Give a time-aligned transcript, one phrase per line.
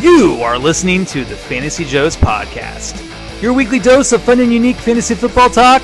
[0.00, 3.00] You are listening to the Fantasy Joes podcast,
[3.40, 5.82] your weekly dose of fun and unique fantasy football talk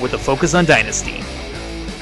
[0.00, 1.22] with a focus on Dynasty.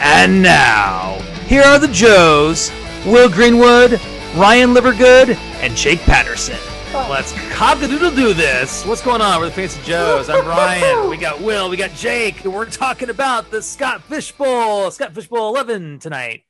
[0.01, 2.72] And now, here are the Joes
[3.06, 4.01] Will Greenwood,
[4.35, 6.59] Ryan Livergood, and Jake Patterson.
[6.93, 7.07] Oh.
[7.09, 8.84] Let's cock a doodle do this.
[8.84, 9.39] What's going on?
[9.41, 10.29] We're the Fancy Joes.
[10.29, 11.09] I'm Ryan.
[11.11, 11.71] We got Will.
[11.71, 12.45] We got Jake.
[12.45, 16.43] We're talking about the Scott Fishbowl, Scott Fishbowl 11 tonight.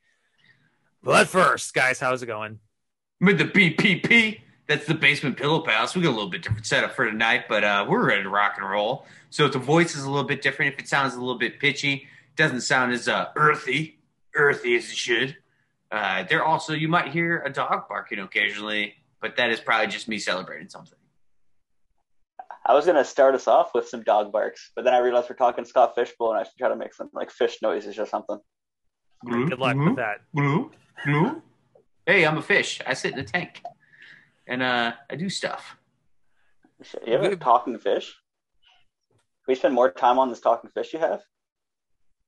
[1.03, 2.59] But first, guys, how's it going?
[3.21, 4.41] with the BPP.
[4.67, 5.95] That's the basement pillow palace.
[5.95, 8.55] We got a little bit different setup for tonight, but uh, we're ready to rock
[8.57, 9.05] and roll.
[9.29, 11.59] So if the voice is a little bit different, if it sounds a little bit
[11.59, 13.99] pitchy, doesn't sound as uh, earthy,
[14.33, 15.37] earthy as it should.
[15.91, 20.07] Uh, there also you might hear a dog barking occasionally, but that is probably just
[20.07, 20.97] me celebrating something.
[22.65, 25.35] I was gonna start us off with some dog barks, but then I realized we're
[25.35, 28.39] talking Scott Fishbowl, and I should try to make some like fish noises or something.
[29.23, 30.21] Good luck with that.
[30.33, 30.71] Blue,
[31.05, 31.41] blue.
[32.05, 32.81] Hey, I'm a fish.
[32.85, 33.61] I sit in a tank,
[34.47, 35.77] and uh, I do stuff.
[37.05, 38.15] You have a talking fish?
[39.45, 41.21] Can we spend more time on this talking fish you have?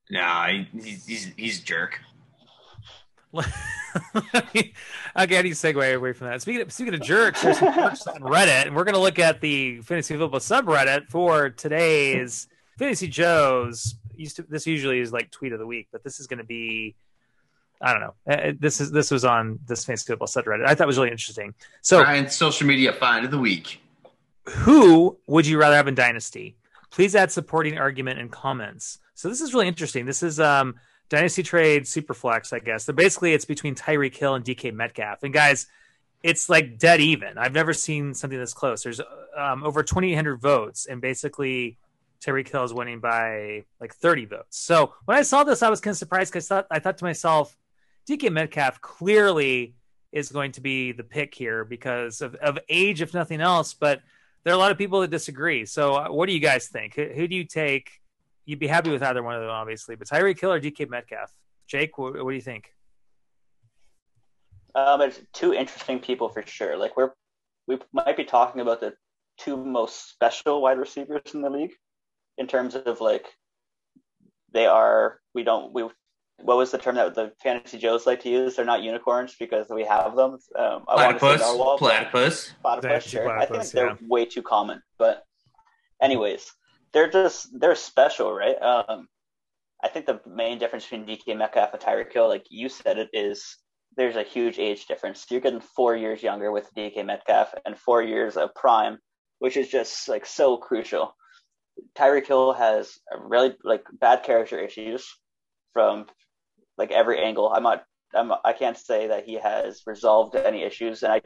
[0.09, 1.99] Nah, he, he's, he's he's a jerk.
[4.35, 4.73] okay,
[5.15, 6.41] how do you segue away from that?
[6.41, 9.19] Speaking of, speaking of jerks, there's some jerks on Reddit, and we're going to look
[9.19, 12.47] at the fantasy football subreddit for today's
[12.79, 13.95] Fantasy Joes.
[14.15, 16.45] Used to, this usually is like tweet of the week, but this is going to
[16.45, 16.95] be
[17.81, 18.13] I don't know.
[18.29, 20.65] Uh, This is this was on this fantasy football subreddit.
[20.65, 21.53] I thought it was really interesting.
[21.81, 23.81] So, Ryan's social media find of the week.
[24.45, 26.55] who would you rather have in Dynasty?
[26.89, 28.99] Please add supporting argument and comments.
[29.13, 30.05] So this is really interesting.
[30.05, 30.75] This is um
[31.09, 32.85] Dynasty Trade Superflex, I guess.
[32.85, 35.23] So basically it's between Tyreek Hill and DK Metcalf.
[35.23, 35.67] And guys,
[36.23, 37.37] it's like dead even.
[37.37, 38.83] I've never seen something this close.
[38.83, 38.99] There's
[39.37, 41.77] um, over 2,800 votes, and basically
[42.25, 44.57] Tyreek Hill is winning by like 30 votes.
[44.59, 46.97] So when I saw this, I was kind of surprised because I thought, I thought
[46.97, 47.55] to myself,
[48.07, 49.75] DK Metcalf clearly
[50.11, 53.73] is going to be the pick here because of, of age, if nothing else.
[53.73, 54.01] But
[54.43, 55.65] there are a lot of people that disagree.
[55.65, 56.95] So, uh, what do you guys think?
[56.95, 57.91] Who, who do you take?
[58.45, 59.95] You'd be happy with either one of them, obviously.
[59.95, 61.33] But Tyreek Hill or DK Metcalf?
[61.67, 62.73] Jake, what, what do you think?
[64.73, 66.77] Um, it's two interesting people for sure.
[66.77, 67.11] Like we're
[67.67, 68.93] we might be talking about the
[69.37, 71.73] two most special wide receivers in the league
[72.37, 73.25] in terms of like
[74.53, 75.83] they are we don't we
[76.39, 78.55] what was the term that the fantasy joes like to use?
[78.55, 80.37] They're not unicorns because we have them.
[80.57, 81.41] Um, I want to say Platypus.
[81.41, 82.53] narwhal, Platypus.
[82.61, 83.29] platypus, Fantasy sure.
[83.29, 83.95] I think platypus, they're yeah.
[84.07, 84.81] way too common.
[84.97, 85.23] But
[86.01, 86.51] anyways,
[86.93, 88.61] they're just they're special, right?
[88.61, 89.07] Um,
[89.83, 93.09] I think the main difference between DK Metcalf and Tyreek Hill, like you said, it
[93.13, 93.57] is
[93.95, 95.25] there's a huge age difference.
[95.29, 98.99] You're getting four years younger with DK Metcalf and four years of prime,
[99.39, 101.15] which is just like so crucial.
[101.97, 105.07] Tyreek Hill has a really like bad character issues
[105.73, 106.05] from
[106.77, 107.51] like every angle.
[107.51, 111.21] I'm not I'm, I can't say that he has resolved any issues, and I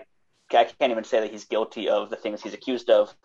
[0.54, 3.16] I can't even say that he's guilty of the things he's accused of.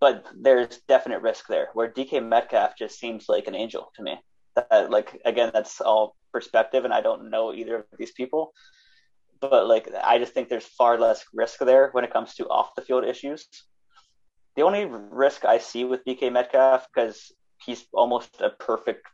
[0.00, 1.68] But there's definite risk there.
[1.74, 4.18] Where DK Metcalf just seems like an angel to me.
[4.54, 8.52] That, like again, that's all perspective, and I don't know either of these people.
[9.40, 12.74] But like, I just think there's far less risk there when it comes to off
[12.74, 13.46] the field issues.
[14.56, 17.32] The only risk I see with DK Metcalf, because
[17.64, 19.06] he's almost a perfect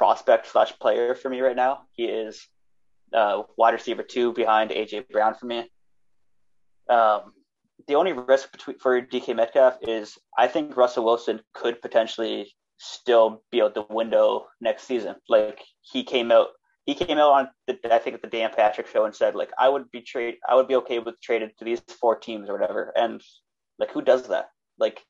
[0.00, 1.82] prospect slash player for me right now.
[1.92, 2.48] He is
[3.12, 5.70] uh, wide receiver two behind AJ Brown for me.
[6.88, 7.34] Um,
[7.86, 13.42] the only risk between, for DK Metcalf is I think Russell Wilson could potentially still
[13.52, 15.16] be out the window next season.
[15.28, 16.48] Like he came out,
[16.86, 19.68] he came out on the, I think the Dan Patrick show and said like I
[19.68, 22.90] would be trade, I would be okay with traded to these four teams or whatever.
[22.96, 23.20] And
[23.78, 24.48] like who does that?
[24.78, 25.02] Like,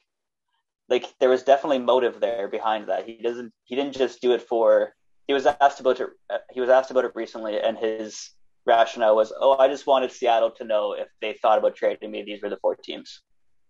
[0.90, 3.06] like there was definitely motive there behind that.
[3.06, 4.92] He doesn't, he didn't just do it for.
[5.28, 6.08] He was asked about it.
[6.52, 8.30] He was asked about it recently, and his
[8.66, 12.24] rationale was, "Oh, I just wanted Seattle to know if they thought about trading me.
[12.24, 13.22] These were the four teams."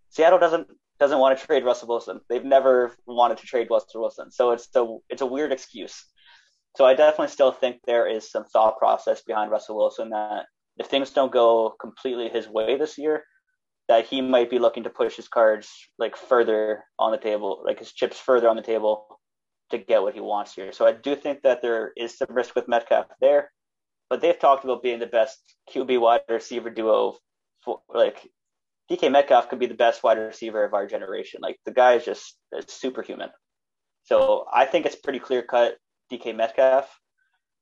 [0.08, 0.66] Seattle doesn't
[0.98, 2.20] doesn't want to trade Russell Wilson.
[2.28, 6.04] They've never wanted to trade Russell Wilson, so it's a it's a weird excuse.
[6.76, 10.46] So I definitely still think there is some thought process behind Russell Wilson that
[10.78, 13.24] if things don't go completely his way this year,
[13.90, 15.68] that he might be looking to push his cards
[15.98, 19.18] like further on the table, like his chips further on the table
[19.70, 20.70] to get what he wants here.
[20.70, 23.50] So I do think that there is some risk with Metcalf there,
[24.08, 25.40] but they've talked about being the best
[25.74, 27.16] QB wide receiver duo.
[27.64, 28.30] For, like
[28.88, 31.40] DK Metcalf could be the best wide receiver of our generation.
[31.42, 33.30] Like the guy is just is superhuman.
[34.04, 35.78] So I think it's pretty clear cut
[36.12, 36.88] DK Metcalf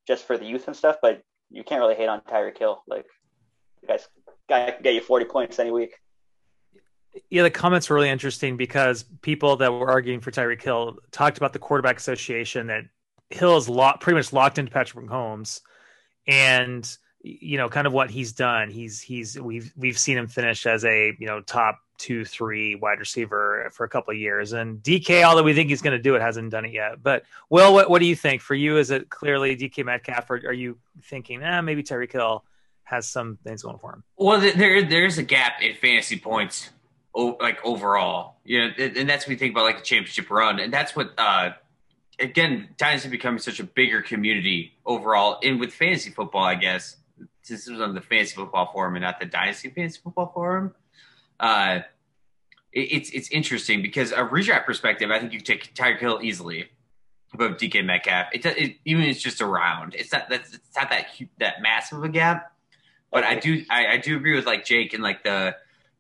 [0.07, 2.83] just for the youth and stuff, but you can't really hate on Tyreek Hill.
[2.87, 3.07] Like
[3.89, 4.07] guy's
[4.47, 5.95] guy can get you 40 points any week.
[7.31, 11.37] Yeah, the comments were really interesting because people that were arguing for Tyreek Hill talked
[11.37, 12.85] about the quarterback association that
[13.31, 13.69] Hill is
[14.01, 15.61] pretty much locked into Patrick Mahomes,
[16.27, 16.89] and
[17.23, 18.71] you know, kind of what he's done.
[18.71, 23.01] He's he's we've we've seen him finish as a you know top two three wide
[23.01, 26.15] receiver for a couple of years, and DK, although we think he's going to do
[26.15, 27.03] it, hasn't done it yet.
[27.03, 28.41] But Will, what what do you think?
[28.41, 32.45] For you, is it clearly DK Metcalf, or are you thinking, eh, maybe Tyreek Hill
[32.85, 34.05] has some things going for him?
[34.17, 36.71] Well, there there's a gap in fantasy points,
[37.41, 40.73] like overall, you know, and that's what we think about like a championship run, and
[40.73, 41.13] that's what.
[41.19, 41.51] uh
[42.21, 46.97] Again, Dynasty becoming such a bigger community overall, and with fantasy football, I guess
[47.49, 50.75] since this was on the fantasy football forum and not the dynasty fantasy football forum.
[51.41, 51.81] Uh,
[52.73, 56.69] it, it's it's interesting because a redraft perspective, I think you take Tyreek Hill easily
[57.33, 58.29] above DK Metcalf.
[58.33, 59.95] It, it even it's just around.
[59.95, 61.07] It's not that's it's not that
[61.41, 62.53] that massive of a gap.
[63.11, 65.57] But I do I, I do agree with like Jake and like the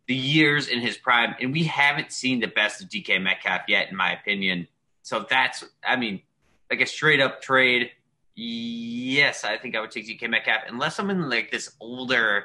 [0.09, 3.91] the years in his prime, and we haven't seen the best of DK Metcalf yet,
[3.91, 4.67] in my opinion.
[5.03, 6.21] So that's I mean,
[6.71, 7.91] like a straight up trade
[8.41, 12.45] Yes, I think I would take DK Metcalf unless I'm in like this older,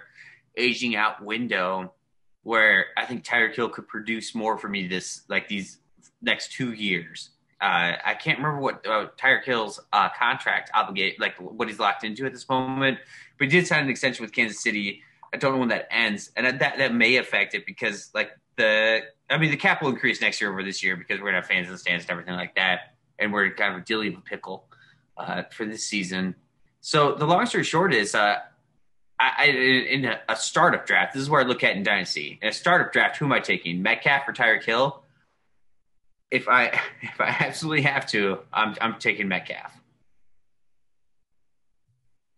[0.57, 1.94] aging out window
[2.42, 5.77] where I think Tyreek Hill could produce more for me this like these
[6.19, 7.30] next two years.
[7.62, 12.04] Uh, I can't remember what uh, Tyreek Hill's uh, contract obligate like what he's locked
[12.04, 12.98] into at this moment,
[13.38, 15.04] but he did sign an extension with Kansas City.
[15.33, 19.01] I don't know when that ends, and that that may affect it because like the
[19.30, 21.47] I mean the cap will increase next year over this year because we're gonna have
[21.47, 24.65] fans in the stands and everything like that, and we're kind of a dilly pickle
[25.18, 26.35] uh, for this season.
[26.81, 28.39] So the long story short is, uh,
[29.19, 32.39] I, I, in a, a, startup draft, this is where I look at in Dynasty.
[32.41, 33.81] In a startup draft, who am I taking?
[33.81, 35.01] Metcalf or Tyreek Hill?
[36.30, 36.65] If I
[37.01, 39.71] if I absolutely have to, I'm I'm taking Metcalf.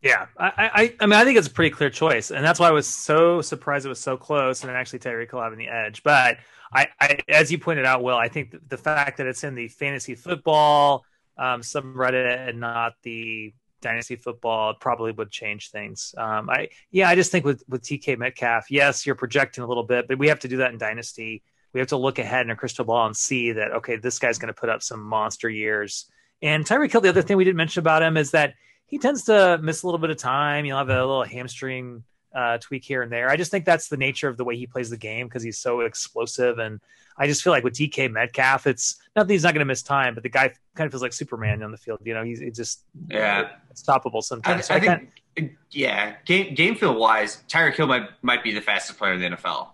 [0.06, 2.68] Yeah, I, I, I mean, I think it's a pretty clear choice, and that's why
[2.68, 6.04] I was so surprised it was so close, and actually Tyreek Hill having the edge.
[6.04, 6.38] But
[6.72, 9.68] I, I, as you pointed out, Will, I think the fact that it's in the
[9.68, 11.06] fantasy football
[11.40, 16.14] um, subreddit and not the dynasty football probably would change things.
[16.20, 19.86] Um, I yeah, I just think with with DK Metcalf, yes, you're projecting a little
[19.86, 21.42] bit, but we have to do that in dynasty.
[21.74, 24.38] We have to look ahead in a crystal ball and see that okay, this guy's
[24.38, 26.06] going to put up some monster years.
[26.44, 28.54] And Tyreek Hill, the other thing we didn't mention about him is that
[28.88, 30.66] he tends to miss a little bit of time.
[30.66, 32.04] You'll have a little hamstring
[32.34, 33.30] uh, tweak here and there.
[33.30, 35.58] I just think that's the nature of the way he plays the game because he's
[35.58, 36.80] so explosive and
[37.18, 39.82] I just feel like with DK Metcalf, it's not that he's not going to miss
[39.82, 42.00] time, but the guy kind of feels like Superman on the field.
[42.04, 44.60] You know, he's, he's just yeah, stoppable sometimes.
[44.60, 48.54] I, so I, I think yeah, game game feel wise, Tyreek Hill might might be
[48.54, 49.70] the fastest player in the NFL.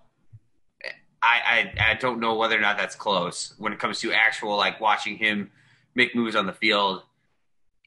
[1.24, 4.56] I, I I don't know whether or not that's close when it comes to actual
[4.56, 5.52] like watching him
[5.96, 7.04] make moves on the field.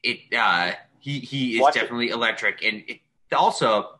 [0.03, 0.73] It uh,
[1.05, 2.13] he he is Watch definitely it.
[2.13, 2.99] electric, and it,
[3.31, 3.99] also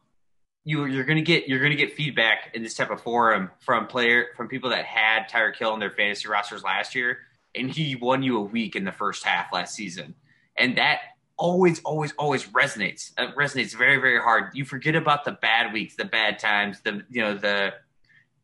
[0.64, 4.30] you you're gonna get you're gonna get feedback in this type of forum from player
[4.36, 7.20] from people that had Tyreek Hill in their fantasy rosters last year,
[7.54, 10.16] and he won you a week in the first half last season,
[10.58, 11.02] and that
[11.38, 13.12] always always always resonates.
[13.20, 14.56] It resonates very very hard.
[14.56, 17.76] You forget about the bad weeks, the bad times, the you know the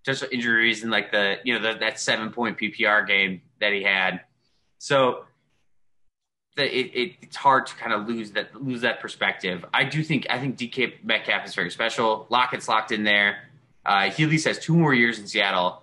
[0.03, 3.81] just injuries and like the you know the, that seven point PPR game that he
[3.81, 4.21] had.
[4.77, 5.25] So
[6.57, 9.65] it, it, it's hard to kind of lose that lose that perspective.
[9.73, 12.27] I do think I think DK Metcalf is very special.
[12.29, 13.43] Lockett's locked in there.
[13.85, 15.81] Uh, he at least has two more years in Seattle,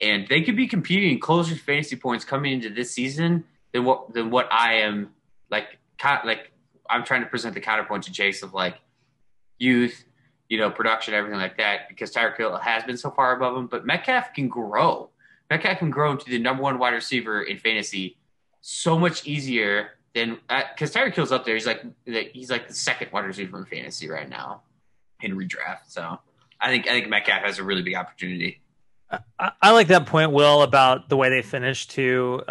[0.00, 4.12] and they could be competing closer to fantasy points coming into this season than what
[4.12, 5.10] than what I am
[5.50, 5.78] like.
[6.02, 6.52] Like
[6.88, 8.76] I'm trying to present the counterpoint to Chase of like
[9.58, 10.04] youth,
[10.48, 11.88] you know, production, everything like that.
[11.88, 15.08] Because Tyreek Hill has been so far above him, but Metcalf can grow.
[15.48, 18.16] Metcalf can grow into the number one wide receiver in fantasy
[18.60, 22.74] so much easier then because uh, Tyreek Hill's up there, he's like he's like the
[22.74, 24.62] second wide receiver in fantasy right now
[25.20, 25.88] in redraft.
[25.88, 26.18] So
[26.60, 28.60] I think I think Metcalf has a really big opportunity.
[29.38, 32.42] I, I like that point, Will, about the way they finished too,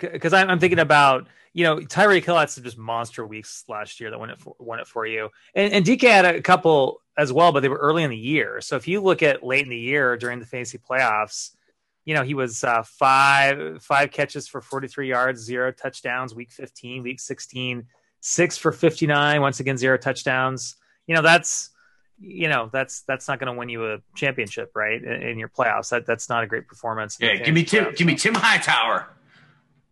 [0.00, 3.26] because uh, um, I'm, I'm, thinking about you know Tyreek Hill had some just monster
[3.26, 6.24] weeks last year that won it for, won it for you, and, and DK had
[6.24, 8.60] a couple as well, but they were early in the year.
[8.60, 11.50] So if you look at late in the year during the fantasy playoffs
[12.04, 16.34] you know, he was uh, five five catches for 43 yards, zero touchdowns.
[16.34, 17.86] Week 15, week 16,
[18.20, 19.40] six for 59.
[19.40, 20.76] Once again, zero touchdowns.
[21.06, 21.70] You know, that's
[22.18, 25.02] you know that's that's not going to win you a championship, right?
[25.02, 27.18] In, in, your playoffs, that that's not a great performance.
[27.20, 27.92] Yeah, give me Tim.
[27.94, 29.08] Give me Tim Hightower.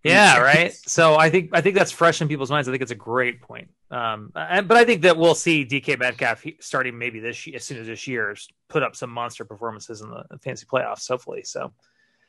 [0.02, 0.73] Yeah, right.
[0.73, 2.69] So I think I think that's fresh in people's minds.
[2.69, 3.69] I think it's a great point.
[3.90, 7.79] Um, and, but I think that we'll see DK Metcalf starting maybe this as soon
[7.79, 8.35] as this year
[8.69, 11.07] put up some monster performances in the fantasy playoffs.
[11.09, 11.73] Hopefully, so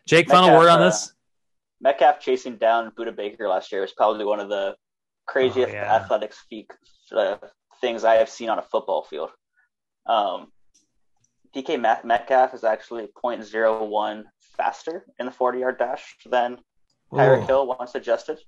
[0.07, 1.09] Jake, Metcalf, final word on this.
[1.09, 1.11] Uh,
[1.81, 4.75] Metcalf chasing down Budda Baker last year was probably one of the
[5.27, 5.95] craziest oh, yeah.
[5.95, 6.45] athletics
[7.15, 7.37] uh,
[7.79, 9.29] things I have seen on a football field.
[10.05, 10.51] Um,
[11.55, 14.23] DK Metcalf is actually 0.01
[14.57, 16.59] faster in the 40 yard dash than
[17.11, 18.39] Tyreek Hill once adjusted.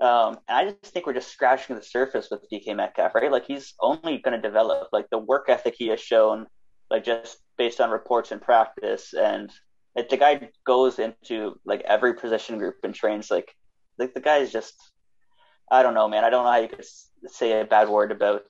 [0.00, 3.30] Um, and I just think we're just scratching the surface with DK Metcalf, right?
[3.30, 4.88] Like he's only going to develop.
[4.92, 6.46] Like the work ethic he has shown,
[6.90, 9.50] like just based on reports and practice, and
[9.96, 13.54] the guy goes into like every position group and trains, like
[13.98, 14.74] like the guy is just,
[15.70, 16.24] I don't know, man.
[16.24, 16.84] I don't know how you could
[17.26, 18.44] say a bad word about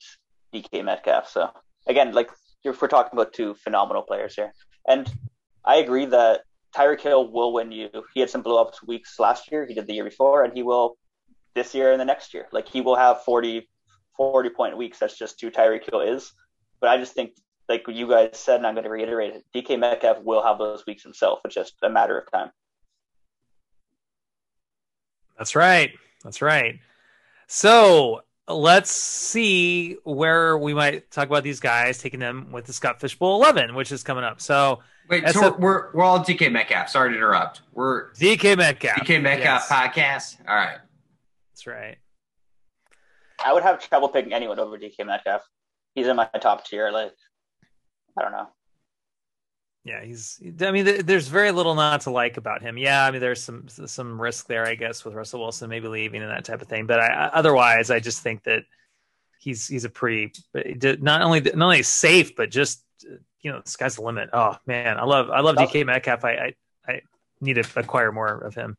[0.55, 1.29] DK Metcalf.
[1.29, 1.51] So
[1.87, 2.31] again, like
[2.65, 4.53] if we're talking about two phenomenal players here,
[4.89, 5.11] and
[5.65, 6.43] I agree that
[6.75, 7.89] Tyreek Hill will win you.
[8.15, 9.67] He had some blow up weeks last year.
[9.67, 10.97] He did the year before, and he will
[11.55, 12.49] this year and the next year.
[12.53, 13.69] Like he will have 40,
[14.17, 14.99] 40 point weeks.
[14.99, 16.33] That's just who Tyreek Hill is.
[16.81, 17.33] But I just think,
[17.69, 20.85] like you guys said, and I'm going to reiterate it, DK Metcalf will have those
[20.87, 21.41] weeks himself.
[21.45, 22.51] It's just a matter of time.
[25.39, 25.93] That's right.
[26.23, 26.79] That's right.
[27.47, 33.01] So let's see where we might talk about these guys, taking them with the Scott
[33.01, 34.41] Fishbowl 11, which is coming up.
[34.41, 36.89] So wait, so a, we're we're all DK Metcalf.
[36.89, 37.63] Sorry to interrupt.
[37.73, 38.97] We're DK Metcalf.
[38.97, 39.69] DK Metcalf yes.
[39.69, 40.49] podcast.
[40.49, 40.79] All right.
[41.53, 41.97] That's right.
[43.45, 45.43] I would have trouble picking anyone over DK Metcalf.
[45.95, 46.91] He's in my top tier.
[46.91, 47.15] Like,
[48.19, 48.49] I don't know.
[49.85, 50.41] Yeah, he's.
[50.61, 52.79] I mean, there's very little not to like about him.
[52.79, 56.23] Yeah, I mean, there's some some risk there, I guess, with Russell Wilson maybe leaving
[56.23, 56.87] and that type of thing.
[56.87, 58.63] But I, otherwise, I just think that
[59.39, 62.83] he's he's a pretty not only not only safe, but just
[63.43, 64.31] you know, sky's the limit.
[64.33, 66.25] Oh man, I love I love DK Metcalf.
[66.25, 66.55] I, I
[66.89, 67.01] I
[67.43, 68.79] need to acquire more of him.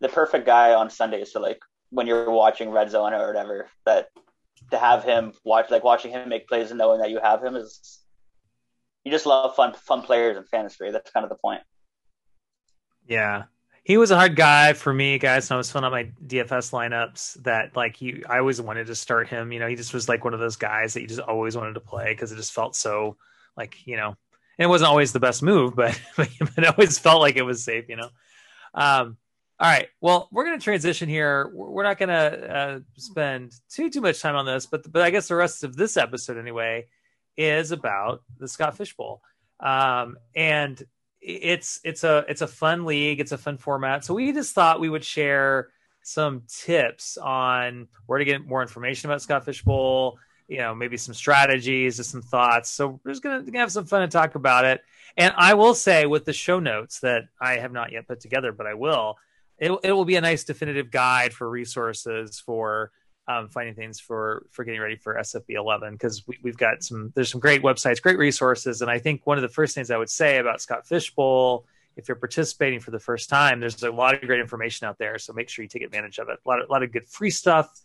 [0.00, 1.60] The perfect guy on Sundays to like
[1.90, 3.68] when you're watching Red Zone or whatever.
[3.84, 4.08] That
[4.70, 7.54] to have him watch like watching him make plays and knowing that you have him
[7.54, 8.00] is
[9.06, 10.90] you just love fun fun players and fantasy.
[10.90, 11.60] That's kind of the point.
[13.06, 13.44] Yeah.
[13.84, 15.48] He was a hard guy for me, guys.
[15.48, 18.96] And I was filling out my DFS lineups that like he I always wanted to
[18.96, 19.52] start him.
[19.52, 21.74] You know, he just was like one of those guys that you just always wanted
[21.74, 23.16] to play because it just felt so
[23.56, 24.16] like, you know,
[24.58, 27.84] it wasn't always the best move, but, but it always felt like it was safe,
[27.88, 28.08] you know.
[28.74, 29.18] Um,
[29.60, 29.86] all right.
[30.00, 31.48] Well, we're going to transition here.
[31.54, 35.10] We're not going to uh, spend too too much time on this, but but I
[35.10, 36.86] guess the rest of this episode anyway
[37.36, 39.22] is about the Scott Fishbowl.
[39.60, 40.82] Um, and
[41.20, 44.04] it's it's a it's a fun league, it's a fun format.
[44.04, 45.68] So we just thought we would share
[46.02, 51.14] some tips on where to get more information about Scott Fishbowl, you know, maybe some
[51.14, 52.70] strategies, just some thoughts.
[52.70, 54.82] So we're just gonna, gonna have some fun and talk about it.
[55.16, 58.52] And I will say with the show notes that I have not yet put together,
[58.52, 59.16] but I will,
[59.58, 62.92] it, it will be a nice definitive guide for resources for
[63.28, 67.12] um, finding things for for getting ready for SFB 11 because we, have got some
[67.14, 69.96] there's some great websites, great resources, and I think one of the first things I
[69.96, 71.66] would say about Scott Fishbowl,
[71.96, 75.18] if you're participating for the first time, there's a lot of great information out there,
[75.18, 76.38] so make sure you take advantage of it.
[76.44, 77.82] A lot of, a lot of good free stuff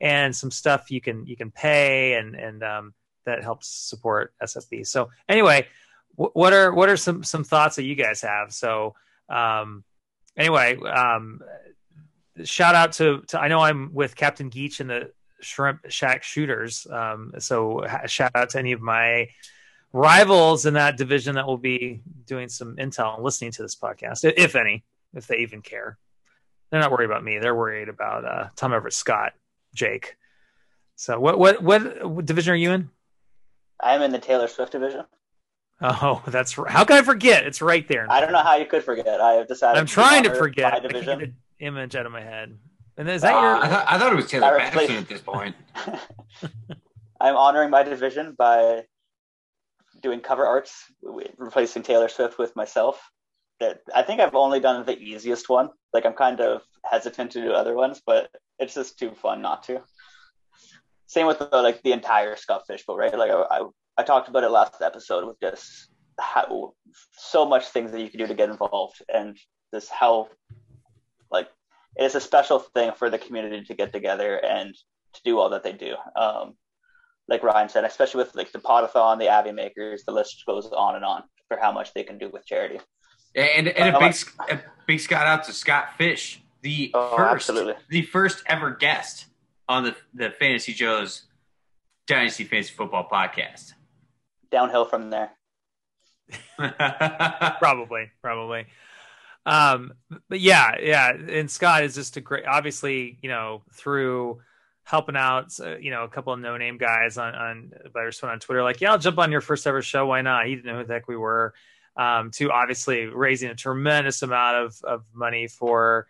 [0.00, 4.86] and some stuff you can you can pay and and um, that helps support SFB.
[4.86, 5.66] So anyway,
[6.16, 8.52] what are what are some some thoughts that you guys have?
[8.52, 8.94] So
[9.28, 9.82] um,
[10.36, 11.40] anyway, um,
[12.42, 16.86] shout out to, to I know I'm with Captain Geach and the Shrimp Shack Shooters.
[16.90, 19.28] Um, so shout out to any of my
[19.92, 24.30] rivals in that division that will be doing some intel and listening to this podcast,
[24.36, 25.98] if any, if they even care.
[26.70, 27.38] They're not worried about me.
[27.38, 29.34] They're worried about uh, Tom Everett Scott,
[29.74, 30.16] Jake.
[30.96, 32.90] So what, what what division are you in?
[33.80, 35.04] I'm in the Taylor Swift division.
[35.80, 36.70] Oh, that's right.
[36.70, 37.46] How can I forget?
[37.46, 38.06] It's right there.
[38.10, 39.20] I don't know how you could forget.
[39.20, 39.78] I have decided.
[39.78, 40.82] I'm trying to forget.
[40.82, 42.58] division image out of my head.
[42.96, 43.56] And is that uh, your?
[43.56, 45.56] I thought, I thought it was Taylor Patterson at this point.
[47.20, 48.84] I'm honoring my division by
[50.00, 50.84] doing cover arts,
[51.38, 53.00] replacing Taylor Swift with myself.
[53.60, 55.70] That I think I've only done the easiest one.
[55.92, 59.62] Like I'm kind of hesitant to do other ones, but it's just too fun not
[59.64, 59.80] to.
[61.06, 63.16] Same with the, like the entire Scott Fishbowl, right?
[63.16, 63.66] Like I, I,
[63.98, 66.74] I talked about it last episode with just how
[67.12, 69.36] so much things that you can do to get involved and
[69.72, 70.28] just how
[71.96, 74.74] like it's a special thing for the community to get together and
[75.14, 75.94] to do all that they do.
[76.16, 76.54] Um,
[77.28, 80.96] like Ryan said, especially with like the Podathon, the Avi Makers, the list goes on
[80.96, 82.80] and on for how much they can do with charity.
[83.34, 84.14] And, and a big
[84.48, 87.74] a big shout out to Scott Fish, the oh, first absolutely.
[87.88, 89.26] the first ever guest
[89.68, 91.22] on the the Fantasy Joe's
[92.06, 93.72] Dynasty Fantasy Football podcast.
[94.52, 95.30] Downhill from there.
[97.58, 98.66] probably, probably.
[99.46, 99.92] Um,
[100.28, 102.46] but yeah, yeah, and Scott is just a great.
[102.46, 104.40] Obviously, you know, through
[104.84, 108.22] helping out, uh, you know, a couple of no name guys on on by Virus
[108.22, 110.06] on Twitter, like, yeah, I'll jump on your first ever show.
[110.06, 110.46] Why not?
[110.46, 111.54] He didn't know who the heck we were.
[111.96, 116.06] Um, to obviously raising a tremendous amount of of money for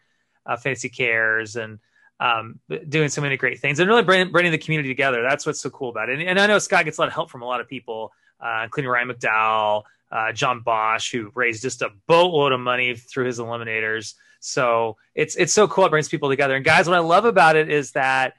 [0.47, 1.79] uh, Fantasy Cares and
[2.21, 5.23] um, doing so many great things and really bringing, bringing the community together.
[5.23, 6.21] That's what's so cool about it.
[6.21, 8.13] And, and, I know Scott gets a lot of help from a lot of people,
[8.41, 13.27] uh, including Ryan McDowell, uh, John Bosch, who raised just a boatload of money through
[13.27, 14.15] his eliminators.
[14.41, 15.87] So it's it's so cool.
[15.87, 16.55] It brings people together.
[16.55, 18.35] And guys, what I love about it is that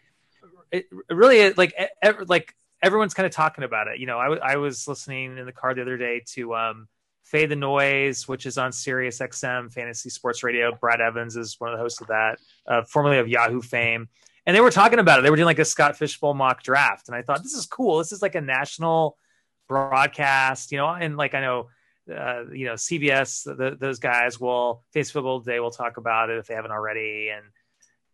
[0.72, 1.74] it really like
[2.27, 4.00] like everyone's kind of talking about it.
[4.00, 6.88] You know, I, w- I was listening in the car the other day to um,
[7.24, 10.75] Fade the Noise, which is on Sirius XM Fantasy Sports Radio.
[10.79, 14.07] Brad Evans is one of the hosts of that, uh, formerly of Yahoo fame.
[14.45, 15.24] And they were talking about it.
[15.24, 17.07] They were doing like a Scott Fishbowl mock draft.
[17.07, 17.98] And I thought, this is cool.
[17.98, 19.17] This is like a national
[19.67, 21.69] broadcast, you know, and like I know,
[22.10, 26.38] uh, you know, CBS, the, those guys will, Fantasy Football Day will talk about it
[26.38, 27.29] if they haven't already.
[27.29, 27.45] And,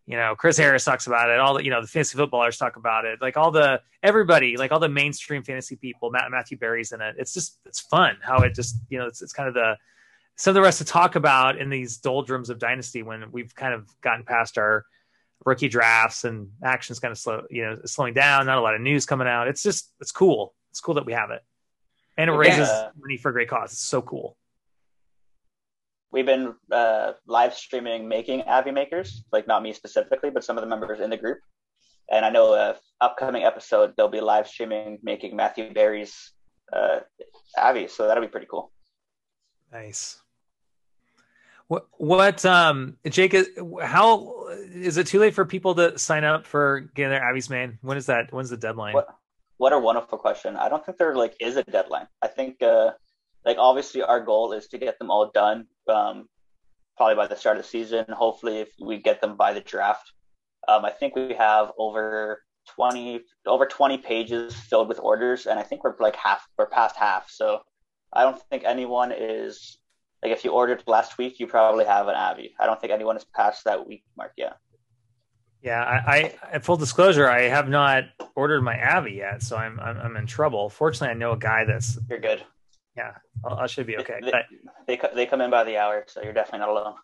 [0.06, 1.40] you know, Chris Harris talks about it.
[1.40, 3.22] All the, you know, the fantasy footballers talk about it.
[3.22, 6.10] Like all the everybody, like all the mainstream fantasy people.
[6.12, 7.16] Matt, Matthew Berry's in it.
[7.18, 9.78] It's just it's fun how it just you know it's it's kind of the
[10.36, 13.74] some of the rest to talk about in these doldrums of dynasty when we've kind
[13.74, 14.86] of gotten past our
[15.46, 18.46] rookie drafts and actions kind of slow you know slowing down.
[18.46, 19.48] Not a lot of news coming out.
[19.48, 20.54] It's just it's cool.
[20.72, 21.42] It's cool that we have it,
[22.18, 22.90] and it raises yeah.
[23.00, 23.72] money for a great cause.
[23.72, 24.38] It's so cool
[26.12, 30.62] we've been uh, live streaming making Avi makers, like not me specifically, but some of
[30.62, 31.40] the members in the group.
[32.12, 36.34] And I know a upcoming episode they'll be live streaming making Matthew Berry's
[36.74, 37.00] uh,
[37.58, 38.72] Avi, so that'll be pretty cool.
[39.72, 40.20] Nice.
[41.68, 43.34] What what um Jake?
[43.82, 47.80] How is it too late for people to sign up for getting their Avi's man?
[47.82, 48.34] When is that?
[48.34, 48.94] When's the deadline?
[48.94, 49.08] What,
[49.62, 50.58] what a wonderful question.
[50.58, 52.08] I don't think there like is a deadline.
[52.24, 52.94] I think uh,
[53.46, 56.28] like obviously our goal is to get them all done um,
[56.98, 58.04] probably by the start of the season.
[58.10, 60.14] Hopefully, if we get them by the draft,
[60.68, 62.42] um, I think we have over
[62.76, 66.96] 20 over 20 pages filled with orders, and I think we're like half we're past
[66.96, 67.30] half.
[67.30, 67.60] So
[68.12, 69.78] I don't think anyone is
[70.24, 72.56] like if you ordered last week, you probably have an Avi.
[72.60, 74.58] I don't think anyone is past that week mark yet.
[75.62, 79.98] Yeah, I, I full disclosure, I have not ordered my Avi yet, so I'm, I'm
[79.98, 80.70] I'm in trouble.
[80.70, 82.44] Fortunately, I know a guy that's you're good
[82.96, 83.14] yeah,
[83.46, 84.20] I'll, I should be okay.
[84.22, 84.32] They,
[84.88, 86.96] they, they come in by the hour, so you're definitely not alone.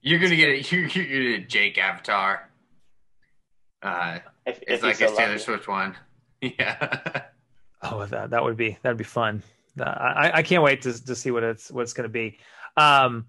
[0.00, 2.50] You're gonna get a you're, you're gonna get a Jake avatar.
[3.82, 5.96] Uh, if, it's if like a Taylor Swift one.
[6.40, 7.22] Yeah.
[7.82, 9.42] oh, that that would be that'd be fun.
[9.76, 12.38] I, I can't wait to to see what it's what's going to be.
[12.76, 13.26] Um,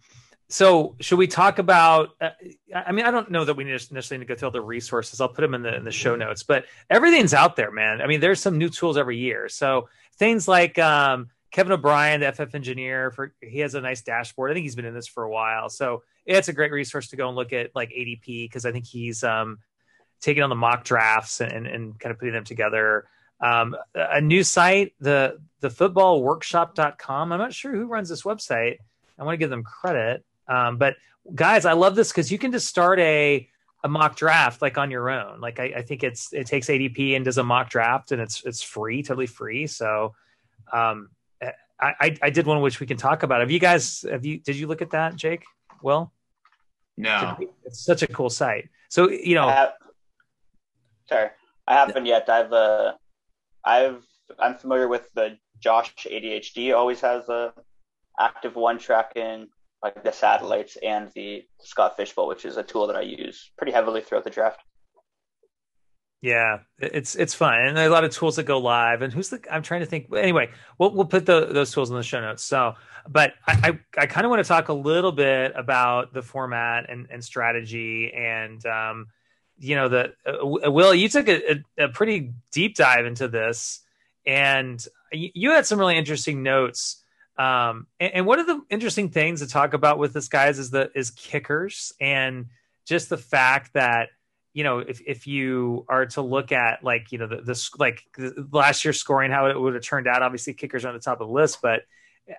[0.49, 2.09] so should we talk about?
[2.19, 2.31] Uh,
[2.75, 5.21] I mean, I don't know that we necessarily need to go through all the resources.
[5.21, 8.01] I'll put them in the in the show notes, but everything's out there, man.
[8.01, 9.47] I mean, there's some new tools every year.
[9.47, 14.49] So things like um, Kevin O'Brien, the FF engineer, for he has a nice dashboard.
[14.49, 17.15] I think he's been in this for a while, so it's a great resource to
[17.15, 19.59] go and look at like ADP because I think he's um,
[20.19, 23.05] taking on the mock drafts and, and, kind of putting them together.
[23.39, 27.31] Um, a new site, the the footballworkshop.com.
[27.31, 28.77] I'm not sure who runs this website.
[29.17, 30.95] I want to give them credit, um, but
[31.33, 33.47] guys, I love this because you can just start a
[33.83, 35.39] a mock draft like on your own.
[35.39, 38.43] Like I, I, think it's it takes ADP and does a mock draft and it's
[38.43, 39.67] it's free, totally free.
[39.67, 40.15] So
[40.73, 41.09] um,
[41.81, 43.39] I, I did one which we can talk about.
[43.39, 45.43] Have you guys have you did you look at that, Jake?
[45.81, 46.11] Well,
[46.97, 47.37] no.
[47.63, 48.69] It's such a cool site.
[48.89, 49.73] So you know, I have,
[51.07, 51.29] sorry,
[51.67, 52.29] I haven't yet.
[52.29, 52.93] I've uh,
[53.63, 54.03] I've
[54.37, 56.75] I'm familiar with the Josh ADHD.
[56.75, 57.53] Always has a
[58.19, 59.47] active one tracking
[59.81, 63.71] like the satellites and the Scott Fishbowl, which is a tool that I use pretty
[63.71, 64.61] heavily throughout the draft.
[66.21, 69.01] Yeah, it's it's fun, and a lot of tools that go live.
[69.01, 69.41] And who's the?
[69.49, 70.07] I'm trying to think.
[70.13, 72.43] Anyway, we'll we'll put the, those tools in the show notes.
[72.43, 72.73] So,
[73.07, 76.89] but I I, I kind of want to talk a little bit about the format
[76.89, 79.07] and and strategy, and um,
[79.59, 83.81] you know, the uh, Will, you took a, a, pretty deep dive into this,
[84.25, 86.98] and you had some really interesting notes.
[87.39, 90.69] Um, and, and one of the interesting things to talk about with this guys is
[90.69, 92.47] the is kickers and
[92.85, 94.09] just the fact that
[94.53, 98.03] you know, if, if you are to look at like, you know, the, the like
[98.17, 100.99] the last year's scoring, how it would have turned out, obviously kickers are on the
[100.99, 101.83] top of the list, but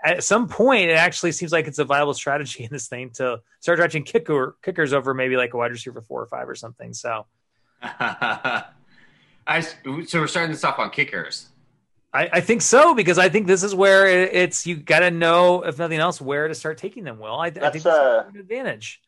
[0.04, 3.40] at some point it actually seems like it's a viable strategy in this thing to
[3.60, 6.92] start drafting kicker kickers over maybe like a wide receiver four or five or something.
[6.92, 7.26] So,
[7.82, 8.64] I,
[9.60, 9.74] so
[10.20, 11.48] we're starting this off on kickers.
[12.12, 15.62] I, I, think so because I think this is where it's you got to know
[15.62, 17.20] if nothing else where to start taking them.
[17.20, 19.00] Will I, I think that's uh, an advantage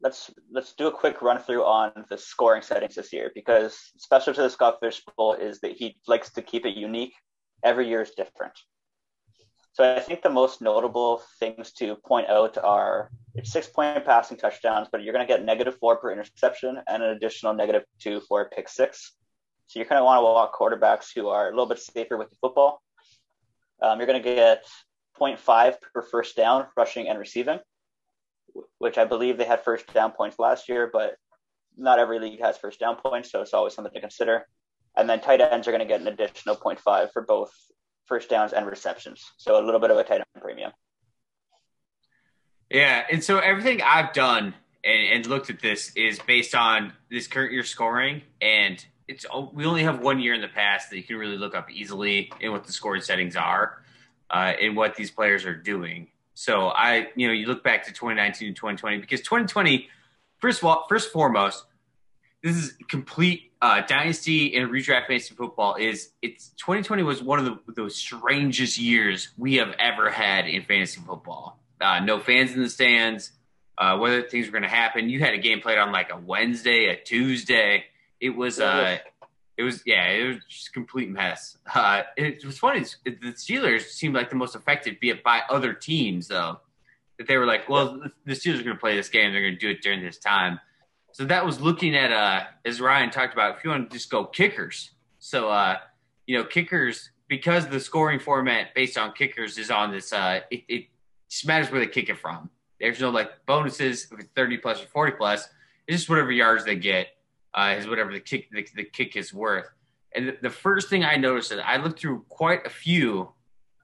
[0.00, 4.34] let's let's do a quick run through on the scoring settings this year because special
[4.34, 7.14] to the Scott Fishbowl is that he likes to keep it unique.
[7.64, 8.52] Every year is different.
[9.72, 14.36] So I think the most notable things to point out are it's six point passing
[14.36, 18.20] touchdowns, but you're going to get negative four per interception and an additional negative two
[18.28, 19.12] for a pick six.
[19.66, 22.30] So you're kind of want to walk quarterbacks who are a little bit safer with
[22.30, 22.82] the football.
[23.82, 24.64] Um, you're going to get
[25.20, 27.58] 0.5 per first down, rushing and receiving
[28.78, 31.16] which I believe they had first down points last year, but
[31.76, 34.46] not every league has first down points, so it's always something to consider.
[34.96, 37.52] And then tight ends are going to get an additional 0.5 for both
[38.06, 39.24] first downs and receptions.
[39.36, 40.72] So a little bit of a tight end premium.
[42.70, 47.26] Yeah, and so everything I've done and, and looked at this is based on this
[47.26, 51.02] current year scoring, and it's we only have one year in the past that you
[51.02, 53.82] can really look up easily in what the scoring settings are,
[54.30, 56.08] uh, and what these players are doing.
[56.34, 59.88] So I, you know, you look back to 2019 and 2020 because 2020,
[60.38, 61.64] first of all, first foremost,
[62.42, 65.76] this is complete uh, dynasty and redraft fantasy football.
[65.76, 70.62] Is it's 2020 was one of the, the strangest years we have ever had in
[70.62, 71.58] fantasy football.
[71.80, 73.32] Uh, no fans in the stands.
[73.78, 76.16] Uh, whether things were going to happen, you had a game played on like a
[76.16, 77.84] Wednesday, a Tuesday.
[78.20, 78.98] It was, uh,
[79.56, 81.56] it was, yeah, it was just a complete mess.
[81.74, 82.84] Uh, it was funny.
[83.04, 86.60] The Steelers seemed like the most affected, be it by other teams, though.
[87.18, 89.32] That they were like, well, the Steelers are going to play this game.
[89.32, 90.60] They're going to do it during this time.
[91.12, 94.10] So that was looking at, uh, as Ryan talked about, if you want to just
[94.10, 94.90] go kickers.
[95.18, 95.78] So, uh,
[96.26, 100.64] you know, kickers, because the scoring format based on kickers is on this, uh, it,
[100.68, 100.84] it
[101.30, 102.50] just matters where they kick it from.
[102.78, 105.48] There's no like bonuses if it's 30 plus or 40 plus.
[105.88, 107.08] It's just whatever yards they get
[107.56, 109.66] uh, is whatever the kick the, the kick is worth.
[110.14, 113.30] And the, the, first thing I noticed is I looked through quite a few